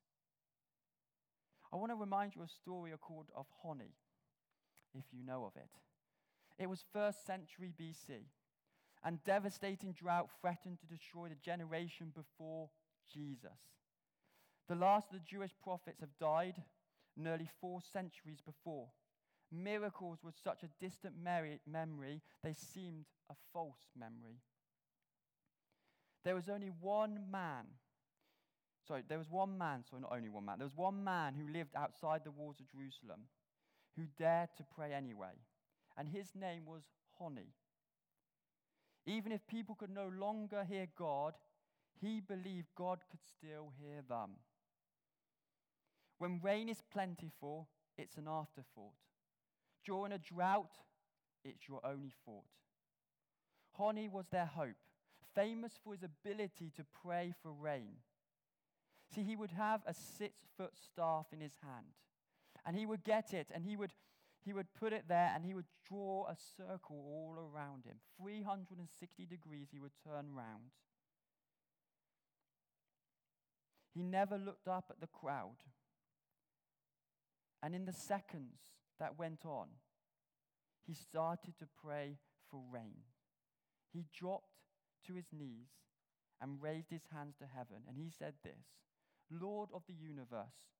I 1.72 1.76
want 1.76 1.90
to 1.90 1.96
remind 1.96 2.34
you 2.34 2.42
a 2.42 2.48
story 2.48 2.92
called 3.00 3.28
of 3.34 3.46
Honi, 3.62 3.94
if 4.94 5.04
you 5.12 5.24
know 5.24 5.44
of 5.44 5.56
it. 5.56 5.70
It 6.58 6.68
was 6.68 6.84
first 6.92 7.24
century 7.26 7.72
BC, 7.80 8.24
and 9.04 9.24
devastating 9.24 9.92
drought 9.92 10.28
threatened 10.40 10.78
to 10.80 10.86
destroy 10.86 11.28
the 11.28 11.34
generation 11.36 12.12
before 12.14 12.68
Jesus. 13.12 13.58
The 14.68 14.74
last 14.74 15.08
of 15.08 15.14
the 15.14 15.24
Jewish 15.26 15.52
prophets 15.62 16.00
have 16.00 16.16
died 16.20 16.62
nearly 17.16 17.48
four 17.60 17.80
centuries 17.92 18.40
before. 18.44 18.88
Miracles 19.52 20.18
were 20.24 20.32
such 20.32 20.62
a 20.62 20.70
distant 20.80 21.14
memory, 21.22 22.22
they 22.42 22.54
seemed 22.54 23.04
a 23.30 23.34
false 23.52 23.90
memory. 23.98 24.40
There 26.24 26.34
was 26.34 26.48
only 26.48 26.70
one 26.80 27.30
man. 27.30 27.66
Sorry, 28.86 29.02
there 29.06 29.18
was 29.18 29.30
one 29.30 29.58
man, 29.58 29.84
sorry, 29.88 30.02
not 30.02 30.12
only 30.16 30.28
one 30.30 30.44
man. 30.44 30.58
There 30.58 30.66
was 30.66 30.76
one 30.76 31.04
man 31.04 31.34
who 31.34 31.52
lived 31.52 31.76
outside 31.76 32.22
the 32.24 32.30
walls 32.30 32.60
of 32.60 32.70
Jerusalem 32.70 33.22
who 33.96 34.04
dared 34.18 34.48
to 34.56 34.64
pray 34.74 34.92
anyway. 34.92 35.34
And 35.96 36.08
his 36.08 36.34
name 36.34 36.64
was 36.64 36.82
Honi. 37.18 37.52
Even 39.06 39.32
if 39.32 39.46
people 39.46 39.74
could 39.74 39.90
no 39.90 40.08
longer 40.08 40.64
hear 40.64 40.86
God, 40.96 41.34
he 42.00 42.20
believed 42.20 42.68
God 42.76 43.00
could 43.10 43.20
still 43.22 43.72
hear 43.78 44.02
them. 44.08 44.30
When 46.18 46.40
rain 46.42 46.68
is 46.68 46.82
plentiful, 46.92 47.68
it's 47.98 48.16
an 48.16 48.26
afterthought. 48.28 48.94
During 49.84 50.12
a 50.12 50.18
drought, 50.18 50.70
it's 51.44 51.68
your 51.68 51.80
only 51.84 52.12
thought. 52.24 52.44
Honi 53.72 54.08
was 54.08 54.26
their 54.30 54.46
hope 54.46 54.76
famous 55.34 55.72
for 55.82 55.92
his 55.92 56.02
ability 56.02 56.70
to 56.76 56.84
pray 57.02 57.34
for 57.42 57.52
rain. 57.52 57.96
See, 59.14 59.22
he 59.22 59.36
would 59.36 59.50
have 59.50 59.82
a 59.86 59.94
six 59.94 60.34
foot 60.56 60.72
staff 60.76 61.26
in 61.32 61.40
his 61.40 61.52
hand, 61.62 61.94
and 62.64 62.76
he 62.76 62.86
would 62.86 63.04
get 63.04 63.34
it, 63.34 63.48
and 63.54 63.64
he 63.64 63.76
would, 63.76 63.92
he 64.44 64.52
would 64.52 64.72
put 64.78 64.92
it 64.92 65.04
there, 65.08 65.32
and 65.34 65.44
he 65.44 65.54
would 65.54 65.66
draw 65.88 66.26
a 66.28 66.36
circle 66.56 66.96
all 66.96 67.36
around 67.38 67.84
him. 67.84 67.96
360 68.20 69.26
degrees 69.26 69.68
he 69.72 69.80
would 69.80 69.92
turn 70.04 70.34
round. 70.34 70.72
He 73.94 74.02
never 74.02 74.38
looked 74.38 74.68
up 74.68 74.86
at 74.88 75.00
the 75.00 75.06
crowd. 75.06 75.56
And 77.62 77.74
in 77.74 77.84
the 77.84 77.92
seconds 77.92 78.58
that 79.02 79.18
went 79.18 79.44
on, 79.44 79.66
he 80.86 80.94
started 80.94 81.58
to 81.58 81.66
pray 81.84 82.18
for 82.48 82.60
rain. 82.72 83.02
He 83.92 84.06
dropped 84.16 84.54
to 85.06 85.14
his 85.14 85.26
knees 85.32 85.68
and 86.40 86.62
raised 86.62 86.90
his 86.90 87.02
hands 87.12 87.34
to 87.38 87.46
heaven. 87.52 87.82
And 87.88 87.96
he 87.98 88.10
said 88.16 88.34
this 88.44 88.64
Lord 89.28 89.70
of 89.74 89.82
the 89.88 89.94
universe, 89.94 90.70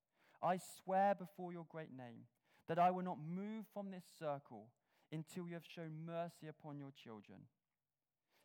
I 0.42 0.58
swear 0.82 1.14
before 1.14 1.52
your 1.52 1.66
great 1.68 1.90
name 1.96 2.26
that 2.68 2.78
I 2.78 2.92
will 2.92 3.02
not 3.02 3.18
move 3.18 3.64
from 3.74 3.90
this 3.90 4.04
circle 4.18 4.68
until 5.10 5.48
you 5.48 5.54
have 5.54 5.66
shown 5.66 6.06
mercy 6.06 6.46
upon 6.48 6.78
your 6.78 6.92
children. 7.02 7.40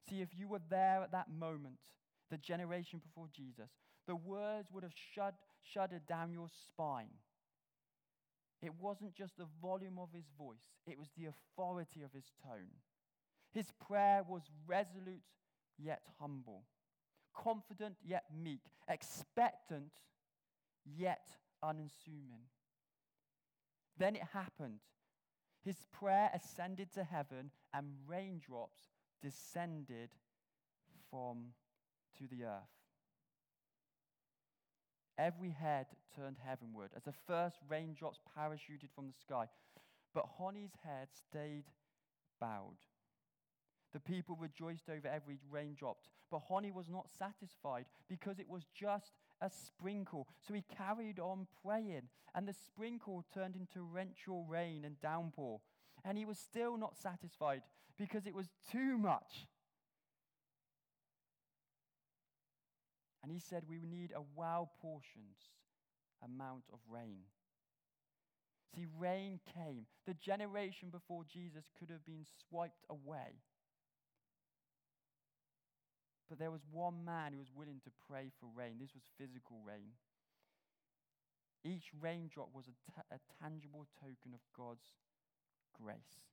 See, 0.10 0.22
if 0.22 0.30
you 0.36 0.48
were 0.48 0.62
there 0.70 1.02
at 1.04 1.12
that 1.12 1.30
moment, 1.30 1.80
the 2.32 2.38
generation 2.38 3.00
before 3.00 3.28
Jesus, 3.32 3.70
the 4.08 4.16
words 4.16 4.70
would 4.72 4.84
have 4.84 4.94
shud, 5.14 5.36
shuddered 5.64 6.08
down 6.08 6.34
your 6.34 6.48
spine. 6.66 7.14
It 8.62 8.74
wasn't 8.80 9.14
just 9.14 9.38
the 9.38 9.48
volume 9.62 10.00
of 10.00 10.10
his 10.14 10.26
voice, 10.38 10.72
it 10.86 10.98
was 10.98 11.10
the 11.18 11.26
authority 11.26 12.02
of 12.02 12.12
his 12.14 12.32
tone. 12.44 12.82
His 13.52 13.72
prayer 13.88 14.24
was 14.28 14.44
resolute 14.66 15.24
yet 15.78 16.02
humble, 16.20 16.64
confident 17.34 17.96
yet 18.04 18.26
meek, 18.36 18.62
expectant 18.88 19.92
yet 20.86 21.28
unassuming. 21.62 22.46
Then 23.98 24.16
it 24.16 24.24
happened. 24.34 24.80
His 25.64 25.86
prayer 25.92 26.30
ascended 26.34 26.94
to 26.94 27.04
heaven, 27.04 27.52
and 27.74 27.94
raindrops 28.08 28.90
descended 29.22 30.10
from 31.10 31.54
to 32.18 32.28
the 32.28 32.46
earth. 32.46 32.77
Every 35.18 35.50
head 35.50 35.88
turned 36.16 36.38
heavenward 36.46 36.92
as 36.96 37.04
the 37.04 37.14
first 37.26 37.58
raindrops 37.68 38.20
parachuted 38.38 38.92
from 38.94 39.08
the 39.08 39.14
sky. 39.20 39.48
But 40.14 40.26
Honi's 40.38 40.74
head 40.84 41.08
stayed 41.14 41.66
bowed. 42.40 42.78
The 43.94 44.00
people 44.00 44.38
rejoiced 44.40 44.90
over 44.90 45.08
every 45.08 45.40
raindrop, 45.50 45.98
but 46.30 46.42
Honi 46.42 46.72
was 46.72 46.90
not 46.90 47.10
satisfied 47.18 47.86
because 48.08 48.38
it 48.38 48.50
was 48.50 48.64
just 48.76 49.14
a 49.42 49.50
sprinkle. 49.50 50.28
So 50.46 50.54
he 50.54 50.64
carried 50.76 51.20
on 51.20 51.48
praying, 51.64 52.10
and 52.36 52.48
the 52.48 52.54
sprinkle 52.54 53.26
turned 53.34 53.56
into 53.56 53.80
torrential 53.80 54.46
rain 54.46 54.86
and 54.86 55.00
downpour. 55.00 55.62
And 56.04 56.18
he 56.18 56.26
was 56.26 56.38
still 56.38 56.78
not 56.78 56.96
satisfied 56.96 57.64
because 57.98 58.28
it 58.28 58.36
was 58.36 58.50
too 58.72 58.98
much. 58.98 59.48
And 63.28 63.34
he 63.36 63.42
said, 63.42 63.64
We 63.68 63.82
need 63.84 64.14
a 64.16 64.22
wow 64.40 64.70
portioned 64.82 65.36
amount 66.24 66.64
of 66.72 66.80
rain. 66.90 67.28
See, 68.74 68.86
rain 68.98 69.42
came. 69.54 69.86
The 70.06 70.14
generation 70.14 70.88
before 70.92 71.26
Jesus 71.26 71.66
could 71.78 71.90
have 71.90 72.06
been 72.06 72.24
swiped 72.48 72.86
away. 72.90 73.44
But 76.30 76.40
there 76.40 76.52
was 76.52 76.62
one 76.72 77.04
man 77.04 77.34
who 77.34 77.40
was 77.40 77.52
willing 77.54 77.82
to 77.84 77.92
pray 78.10 78.32
for 78.40 78.48
rain. 78.56 78.78
This 78.80 78.94
was 78.94 79.04
physical 79.18 79.58
rain. 79.68 79.92
Each 81.66 81.92
raindrop 82.00 82.52
was 82.54 82.70
a 83.12 83.20
tangible 83.44 83.88
token 84.00 84.34
of 84.34 84.40
God's 84.56 84.88
grace. 85.74 86.24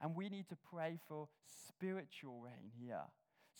And 0.00 0.16
we 0.16 0.28
need 0.28 0.48
to 0.48 0.56
pray 0.74 0.98
for 1.06 1.28
spiritual 1.68 2.40
rain 2.40 2.72
here. 2.76 3.06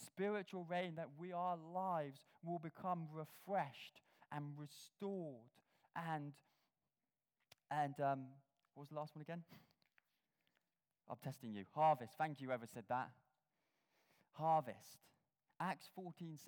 Spiritual 0.04 0.64
rain 0.68 0.94
that 0.96 1.08
we, 1.18 1.32
our 1.32 1.56
lives 1.74 2.20
will 2.44 2.58
become 2.58 3.08
refreshed 3.12 4.00
and 4.32 4.44
restored. 4.56 5.50
And, 5.96 6.32
and 7.70 7.94
um, 8.00 8.24
what 8.74 8.82
was 8.82 8.88
the 8.90 8.96
last 8.96 9.14
one 9.14 9.22
again? 9.22 9.42
I'm 11.10 11.16
testing 11.22 11.52
you. 11.52 11.64
Harvest. 11.74 12.14
Thank 12.16 12.40
you, 12.40 12.48
whoever 12.48 12.66
said 12.66 12.84
that. 12.88 13.10
Harvest. 14.32 14.98
Acts 15.60 15.90
14:7 15.98 16.38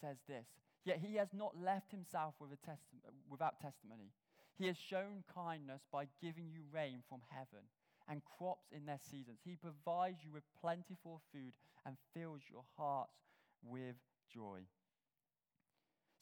says 0.00 0.18
this. 0.26 0.46
Yet 0.84 0.98
he 0.98 1.16
has 1.16 1.28
not 1.32 1.56
left 1.56 1.90
himself 1.90 2.34
with 2.40 2.50
testi- 2.62 3.02
without 3.28 3.60
testimony. 3.60 4.12
He 4.56 4.66
has 4.66 4.76
shown 4.76 5.24
kindness 5.32 5.82
by 5.92 6.06
giving 6.20 6.50
you 6.50 6.62
rain 6.72 7.02
from 7.08 7.20
heaven 7.28 7.66
and 8.08 8.22
crops 8.24 8.72
in 8.72 8.86
their 8.86 8.98
seasons. 8.98 9.40
He 9.44 9.56
provides 9.56 10.24
you 10.24 10.32
with 10.32 10.42
plentiful 10.60 11.22
food 11.32 11.52
and 11.86 11.96
fills 12.14 12.42
your 12.50 12.64
hearts 12.76 13.16
with 13.62 13.96
joy. 14.32 14.60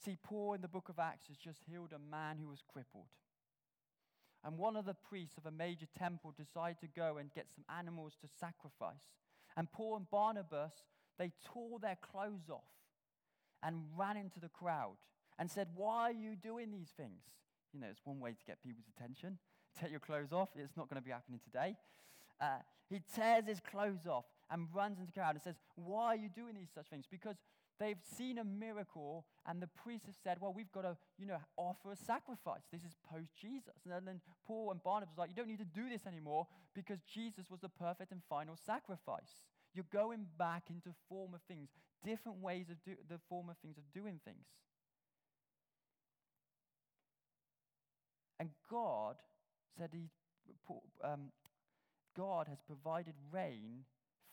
See, 0.03 0.17
Paul 0.23 0.53
in 0.53 0.61
the 0.61 0.67
book 0.67 0.89
of 0.89 0.99
Acts 0.99 1.27
has 1.27 1.37
just 1.37 1.59
healed 1.69 1.93
a 1.93 2.11
man 2.11 2.37
who 2.41 2.49
was 2.49 2.63
crippled. 2.67 3.07
And 4.43 4.57
one 4.57 4.75
of 4.75 4.85
the 4.85 4.95
priests 4.95 5.37
of 5.37 5.45
a 5.45 5.51
major 5.51 5.85
temple 5.97 6.33
decided 6.35 6.79
to 6.81 6.87
go 6.87 7.17
and 7.17 7.31
get 7.31 7.45
some 7.53 7.63
animals 7.77 8.13
to 8.21 8.27
sacrifice. 8.39 9.13
And 9.55 9.71
Paul 9.71 9.97
and 9.97 10.09
Barnabas 10.09 10.73
they 11.21 11.31
tore 11.45 11.77
their 11.79 11.97
clothes 12.01 12.49
off 12.49 12.65
and 13.61 13.83
ran 13.95 14.17
into 14.17 14.39
the 14.39 14.49
crowd 14.49 14.97
and 15.37 15.51
said, 15.51 15.67
Why 15.75 16.09
are 16.09 16.11
you 16.11 16.35
doing 16.35 16.71
these 16.71 16.89
things? 16.97 17.21
You 17.73 17.79
know, 17.79 17.87
it's 17.91 18.01
one 18.03 18.19
way 18.19 18.31
to 18.31 18.45
get 18.45 18.63
people's 18.63 18.87
attention. 18.97 19.37
Take 19.79 19.91
your 19.91 19.99
clothes 19.99 20.33
off. 20.33 20.49
It's 20.55 20.75
not 20.75 20.89
going 20.89 20.99
to 20.99 21.05
be 21.05 21.11
happening 21.11 21.39
today. 21.43 21.75
Uh, 22.41 22.57
he 22.89 23.01
tears 23.15 23.45
his 23.45 23.59
clothes 23.59 24.07
off 24.07 24.25
and 24.49 24.67
runs 24.73 24.99
into 24.99 25.11
the 25.11 25.13
crowd 25.13 25.35
and 25.35 25.41
says, 25.41 25.55
Why 25.75 26.07
are 26.07 26.15
you 26.15 26.29
doing 26.29 26.55
these 26.55 26.69
such 26.73 26.87
things? 26.87 27.05
Because 27.09 27.37
they've 27.79 28.01
seen 28.17 28.37
a 28.37 28.43
miracle 28.43 29.25
and 29.47 29.61
the 29.61 29.67
priests 29.67 30.07
have 30.07 30.15
said, 30.21 30.37
Well, 30.41 30.53
we've 30.53 30.71
got 30.71 30.81
to, 30.81 30.97
you 31.17 31.25
know, 31.25 31.37
offer 31.55 31.91
a 31.91 31.95
sacrifice. 31.95 32.63
This 32.71 32.81
is 32.81 32.95
post 33.09 33.31
Jesus. 33.39 33.85
And 33.89 34.07
then 34.07 34.19
Paul 34.45 34.71
and 34.71 34.83
Barnabas 34.83 35.13
was 35.13 35.19
like, 35.19 35.29
You 35.29 35.35
don't 35.35 35.47
need 35.47 35.59
to 35.59 35.65
do 35.65 35.89
this 35.89 36.05
anymore 36.05 36.47
because 36.75 36.99
Jesus 37.13 37.45
was 37.49 37.61
the 37.61 37.69
perfect 37.69 38.11
and 38.11 38.21
final 38.27 38.57
sacrifice. 38.57 39.45
You're 39.73 39.85
going 39.93 40.25
back 40.37 40.63
into 40.69 40.89
former 41.07 41.39
things, 41.47 41.69
different 42.03 42.39
ways 42.41 42.65
of 42.69 42.75
do, 42.83 42.91
the 43.07 43.19
former 43.29 43.53
things 43.61 43.77
of 43.77 43.83
doing 43.93 44.19
things. 44.25 44.45
And 48.37 48.49
God 48.69 49.15
said 49.77 49.91
he, 49.93 50.09
um, 51.03 51.31
God 52.15 52.47
has 52.47 52.59
provided 52.61 53.13
rain 53.31 53.85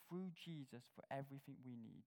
through 0.09 0.31
Jesus 0.45 0.85
for 0.95 1.05
everything 1.11 1.57
we 1.65 1.73
need. 1.73 2.05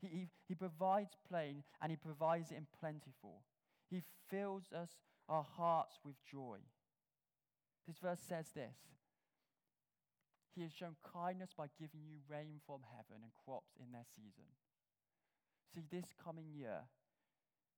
He, 0.00 0.08
he, 0.08 0.28
he 0.48 0.54
provides 0.54 1.16
plain 1.28 1.62
and 1.80 1.90
he 1.90 1.96
provides 1.96 2.50
it 2.50 2.56
in 2.56 2.66
plentiful. 2.78 3.42
He 3.90 4.02
fills 4.30 4.64
us, 4.72 4.90
our 5.28 5.42
hearts 5.44 5.98
with 6.04 6.16
joy. 6.30 6.58
This 7.86 7.98
verse 7.98 8.20
says 8.28 8.46
this 8.54 8.76
he 10.56 10.62
has 10.62 10.72
shown 10.72 10.96
kindness 11.12 11.50
by 11.52 11.66
giving 11.78 12.00
you 12.08 12.16
rain 12.32 12.64
from 12.64 12.80
heaven 12.96 13.20
and 13.20 13.32
crops 13.44 13.76
in 13.76 13.92
their 13.92 14.08
season. 14.16 14.48
See, 15.74 15.84
this 15.92 16.08
coming 16.16 16.48
year, 16.48 16.88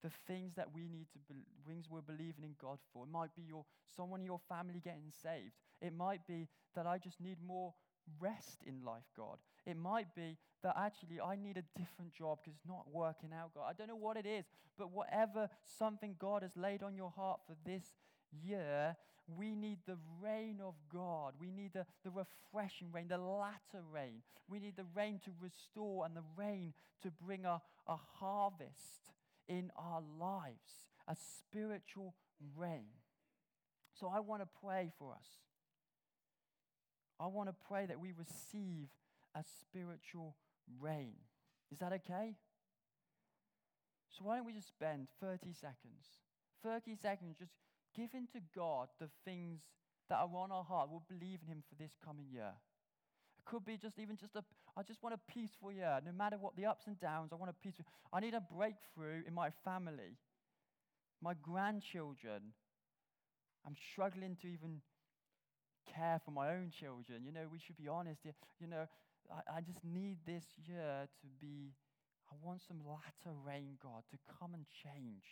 the 0.03 0.11
things 0.27 0.55
that 0.57 0.69
we 0.75 0.83
need 0.89 1.07
to, 1.13 1.19
be, 1.29 1.41
things 1.67 1.87
we're 1.91 2.01
believing 2.01 2.45
in 2.45 2.55
God 2.61 2.79
for. 2.93 3.05
It 3.05 3.11
might 3.11 3.35
be 3.35 3.43
your 3.43 3.65
someone 3.97 4.21
in 4.21 4.27
your 4.27 4.41
family 4.49 4.81
getting 4.83 5.13
saved. 5.23 5.53
It 5.81 5.95
might 5.95 6.27
be 6.27 6.49
that 6.75 6.87
I 6.87 6.99
just 6.99 7.21
need 7.21 7.39
more 7.45 7.75
rest 8.21 8.63
in 8.67 8.85
life, 8.85 9.05
God. 9.17 9.39
It 9.67 9.77
might 9.77 10.15
be 10.15 10.37
that 10.63 10.75
actually 10.79 11.21
I 11.21 11.37
need 11.37 11.57
a 11.57 11.79
different 11.79 12.13
job 12.13 12.39
because 12.43 12.57
it's 12.57 12.69
not 12.69 12.87
working 12.93 13.31
out, 13.33 13.55
God. 13.55 13.65
I 13.69 13.73
don't 13.73 13.89
know 13.89 13.97
what 13.97 14.17
it 14.17 14.27
is, 14.27 14.45
but 14.79 14.91
whatever 14.93 15.49
something 15.79 16.17
God 16.19 16.43
has 16.43 16.57
laid 16.57 16.83
on 16.83 16.97
your 16.97 17.11
heart 17.11 17.41
for 17.47 17.55
this 17.65 17.85
year, 18.33 18.97
we 19.37 19.55
need 19.55 19.79
the 19.87 19.99
rain 20.23 20.59
of 20.65 20.75
God. 20.93 21.35
We 21.39 21.51
need 21.51 21.73
the, 21.75 21.85
the 22.05 22.11
refreshing 22.11 22.91
rain, 22.93 23.09
the 23.09 23.19
latter 23.19 23.85
rain. 23.93 24.23
We 24.49 24.59
need 24.59 24.77
the 24.77 24.87
rain 24.95 25.21
to 25.25 25.31
restore 25.41 26.07
and 26.07 26.17
the 26.17 26.25
rain 26.37 26.73
to 27.03 27.11
bring 27.11 27.45
a, 27.45 27.61
a 27.87 27.97
harvest 28.19 29.13
in 29.49 29.71
our 29.77 30.03
lives, 30.21 30.87
a 31.07 31.17
spiritual 31.17 32.15
rain. 32.57 32.87
So 33.99 34.11
I 34.15 34.21
want 34.21 34.43
to 34.43 34.49
pray 34.63 34.91
for 34.99 35.13
us. 35.13 35.27
I 37.21 37.27
want 37.27 37.49
to 37.49 37.55
pray 37.67 37.87
that 37.87 37.99
we 37.99 38.13
receive 38.17 38.89
a 39.35 39.43
spiritual 39.61 40.37
rain. 40.81 41.15
Is 41.73 41.79
that 41.79 41.93
okay? 41.93 42.37
So 44.17 44.25
why 44.25 44.37
don't 44.37 44.47
we 44.47 44.53
just 44.53 44.69
spend 44.69 45.09
30 45.21 45.53
seconds? 45.53 46.23
30 46.63 46.97
seconds 47.01 47.37
just 47.39 47.53
giving 47.95 48.27
to 48.33 48.41
God 48.55 48.89
the 49.01 49.09
things 49.25 49.61
that 50.09 50.17
are 50.17 50.31
on 50.35 50.53
our 50.53 50.65
heart. 50.65 50.89
We'll 50.91 51.03
believe 51.09 51.41
in 51.43 51.49
Him 51.49 51.63
for 51.69 51.75
this 51.75 51.93
coming 52.05 52.27
year. 52.33 52.53
Could 53.49 53.65
be 53.65 53.79
just 53.79 53.99
even 53.99 54.17
just 54.17 54.37
a, 54.37 54.45
I 54.77 54.83
just 54.83 55.03
want 55.03 55.15
a 55.15 55.33
peaceful 55.33 55.73
year. 55.73 55.99
No 56.05 56.13
matter 56.13 56.37
what 56.39 56.55
the 56.55 56.67
ups 56.67 56.87
and 56.87 57.01
downs, 57.01 57.31
I 57.33 57.37
want 57.37 57.51
a 57.51 57.55
peaceful, 57.55 57.87
I 58.13 58.21
need 58.21 58.35
a 58.35 58.43
breakthrough 58.43 59.23
in 59.27 59.33
my 59.33 59.49
family, 59.65 60.19
my 61.23 61.33
grandchildren. 61.41 62.53
I'm 63.67 63.75
struggling 63.93 64.37
to 64.43 64.49
even 64.49 64.83
care 65.95 66.21
for 66.25 66.31
my 66.31 66.51
own 66.51 66.71
children. 66.71 67.25
You 67.25 67.33
know, 67.33 67.47
we 67.51 67.59
should 67.59 67.77
be 67.77 67.89
honest. 67.89 68.21
here. 68.23 68.35
You 68.61 68.67
know, 68.69 68.87
I, 69.33 69.59
I 69.59 69.61
just 69.61 69.81
need 69.83 70.19
this 70.27 70.45
year 70.67 71.09
to 71.21 71.27
be, 71.41 71.73
I 72.31 72.35
want 72.43 72.61
some 72.67 72.81
latter 72.87 73.35
rain, 73.47 73.79
God, 73.83 74.03
to 74.11 74.19
come 74.39 74.53
and 74.55 74.67
change. 74.85 75.25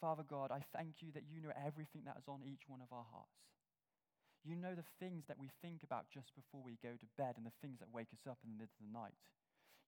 Father 0.00 0.24
God, 0.24 0.50
I 0.50 0.64
thank 0.74 1.02
you 1.04 1.12
that 1.12 1.24
you 1.28 1.40
know 1.40 1.52
everything 1.54 2.02
that 2.06 2.16
is 2.18 2.28
on 2.28 2.40
each 2.44 2.64
one 2.66 2.80
of 2.80 2.92
our 2.92 3.04
hearts. 3.12 3.40
You 4.42 4.56
know 4.56 4.74
the 4.74 4.88
things 4.98 5.24
that 5.28 5.38
we 5.38 5.50
think 5.60 5.82
about 5.82 6.08
just 6.08 6.34
before 6.34 6.62
we 6.64 6.78
go 6.82 6.96
to 6.96 7.06
bed 7.18 7.34
and 7.36 7.44
the 7.44 7.52
things 7.60 7.78
that 7.80 7.92
wake 7.92 8.08
us 8.12 8.24
up 8.26 8.38
in 8.42 8.50
the 8.50 8.56
middle 8.56 8.72
of 8.80 8.86
the 8.88 8.98
night. 8.98 9.20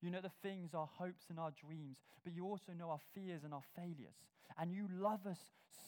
You 0.02 0.10
know 0.10 0.20
the 0.20 0.34
things, 0.42 0.74
our 0.74 0.88
hopes 0.98 1.30
and 1.30 1.38
our 1.38 1.52
dreams, 1.52 1.96
but 2.24 2.34
you 2.34 2.44
also 2.44 2.72
know 2.76 2.90
our 2.90 3.00
fears 3.14 3.44
and 3.44 3.54
our 3.54 3.64
failures. 3.74 4.18
And 4.58 4.74
you 4.74 4.88
love 4.92 5.26
us 5.26 5.38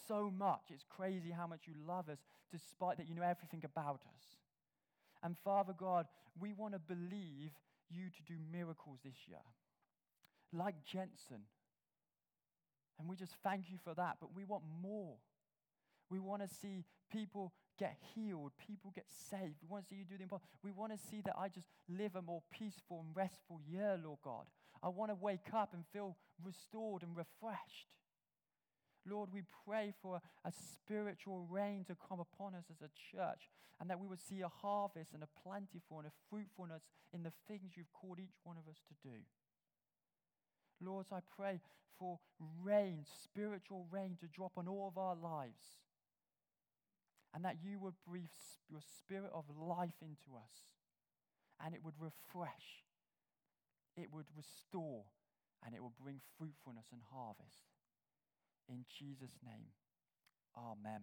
so 0.09 0.33
much. 0.35 0.71
It's 0.71 0.85
crazy 0.89 1.31
how 1.31 1.47
much 1.47 1.63
you 1.67 1.75
love 1.87 2.09
us, 2.09 2.19
despite 2.51 2.97
that 2.97 3.09
you 3.09 3.15
know 3.15 3.23
everything 3.23 3.63
about 3.65 4.01
us. 4.17 4.25
And 5.23 5.37
Father 5.45 5.75
God, 5.77 6.07
we 6.41 6.53
want 6.53 6.73
to 6.75 6.79
believe 6.79 7.51
you 7.91 8.09
to 8.09 8.23
do 8.27 8.39
miracles 8.53 9.01
this 9.05 9.29
year. 9.29 9.45
Like 10.53 10.77
Jensen, 10.85 11.45
and 12.99 13.09
we 13.09 13.17
just 13.17 13.35
thank 13.43 13.71
you 13.71 13.79
for 13.83 13.95
that, 13.95 14.17
but 14.21 14.35
we 14.35 14.45
want 14.45 14.65
more. 14.83 15.17
We 16.11 16.19
want 16.19 16.43
to 16.43 16.49
see 16.49 16.85
people 17.11 17.53
get 17.79 17.97
healed, 18.15 18.53
people 18.67 18.93
get 18.95 19.07
saved. 19.31 19.57
We 19.63 19.69
want 19.69 19.85
to 19.85 19.89
see 19.89 19.97
you 19.97 20.05
do 20.05 20.17
the 20.17 20.23
impossible. 20.23 20.49
We 20.63 20.71
want 20.71 20.93
to 20.93 20.99
see 20.99 21.21
that 21.25 21.35
I 21.39 21.49
just 21.49 21.67
live 21.89 22.15
a 22.15 22.23
more 22.23 22.43
peaceful 22.53 23.05
and 23.05 23.17
restful 23.17 23.61
year, 23.67 23.99
Lord 24.03 24.21
God. 24.23 24.47
I 24.83 24.89
want 24.89 25.11
to 25.11 25.15
wake 25.15 25.53
up 25.53 25.73
and 25.73 25.85
feel 25.93 26.17
restored 26.43 27.03
and 27.03 27.17
refreshed. 27.17 27.89
Lord, 29.07 29.31
we 29.33 29.43
pray 29.67 29.93
for 30.01 30.21
a, 30.45 30.53
spiritual 30.53 31.47
rain 31.51 31.85
to 31.89 31.97
come 32.09 32.21
upon 32.21 32.55
us 32.55 32.65
as 32.71 32.81
a 32.81 32.93
church 33.17 33.49
and 33.81 33.89
that 33.91 33.99
we 33.99 34.07
would 34.07 34.21
see 34.21 34.41
a 34.41 34.49
harvest 34.49 35.13
and 35.15 35.23
a 35.23 35.29
plentiful 35.43 35.99
and 35.99 36.07
a 36.07 36.13
fruitfulness 36.31 36.83
in 37.13 37.23
the 37.23 37.33
things 37.49 37.73
you've 37.75 37.93
called 37.93 38.19
each 38.19 38.37
one 38.45 38.57
of 38.57 38.69
us 38.69 38.81
to 38.89 39.09
do. 39.09 39.17
Lord, 40.81 41.07
I 41.13 41.21
pray 41.37 41.61
for 41.99 42.19
rain, 42.63 43.05
spiritual 43.23 43.87
rain 43.91 44.17
to 44.21 44.27
drop 44.27 44.53
on 44.57 44.69
all 44.69 44.89
of 44.89 44.99
our 44.99 45.17
lives. 45.17 45.63
And 47.35 47.45
that 47.45 47.57
you 47.63 47.79
would 47.81 47.95
breathe 48.07 48.31
your 48.71 48.81
spirit 48.99 49.31
of 49.35 49.45
life 49.59 49.99
into 50.01 50.37
us. 50.37 50.53
And 51.65 51.75
it 51.75 51.81
would 51.85 51.95
refresh, 51.99 52.85
it 53.97 54.09
would 54.13 54.27
restore, 54.37 55.05
and 55.65 55.75
it 55.75 55.81
will 55.81 55.95
bring 56.03 56.21
fruitfulness 56.39 56.87
and 56.93 57.01
harvest. 57.13 57.71
In 58.69 58.85
Jesus' 58.99 59.39
name, 59.45 59.71
amen. 60.57 61.03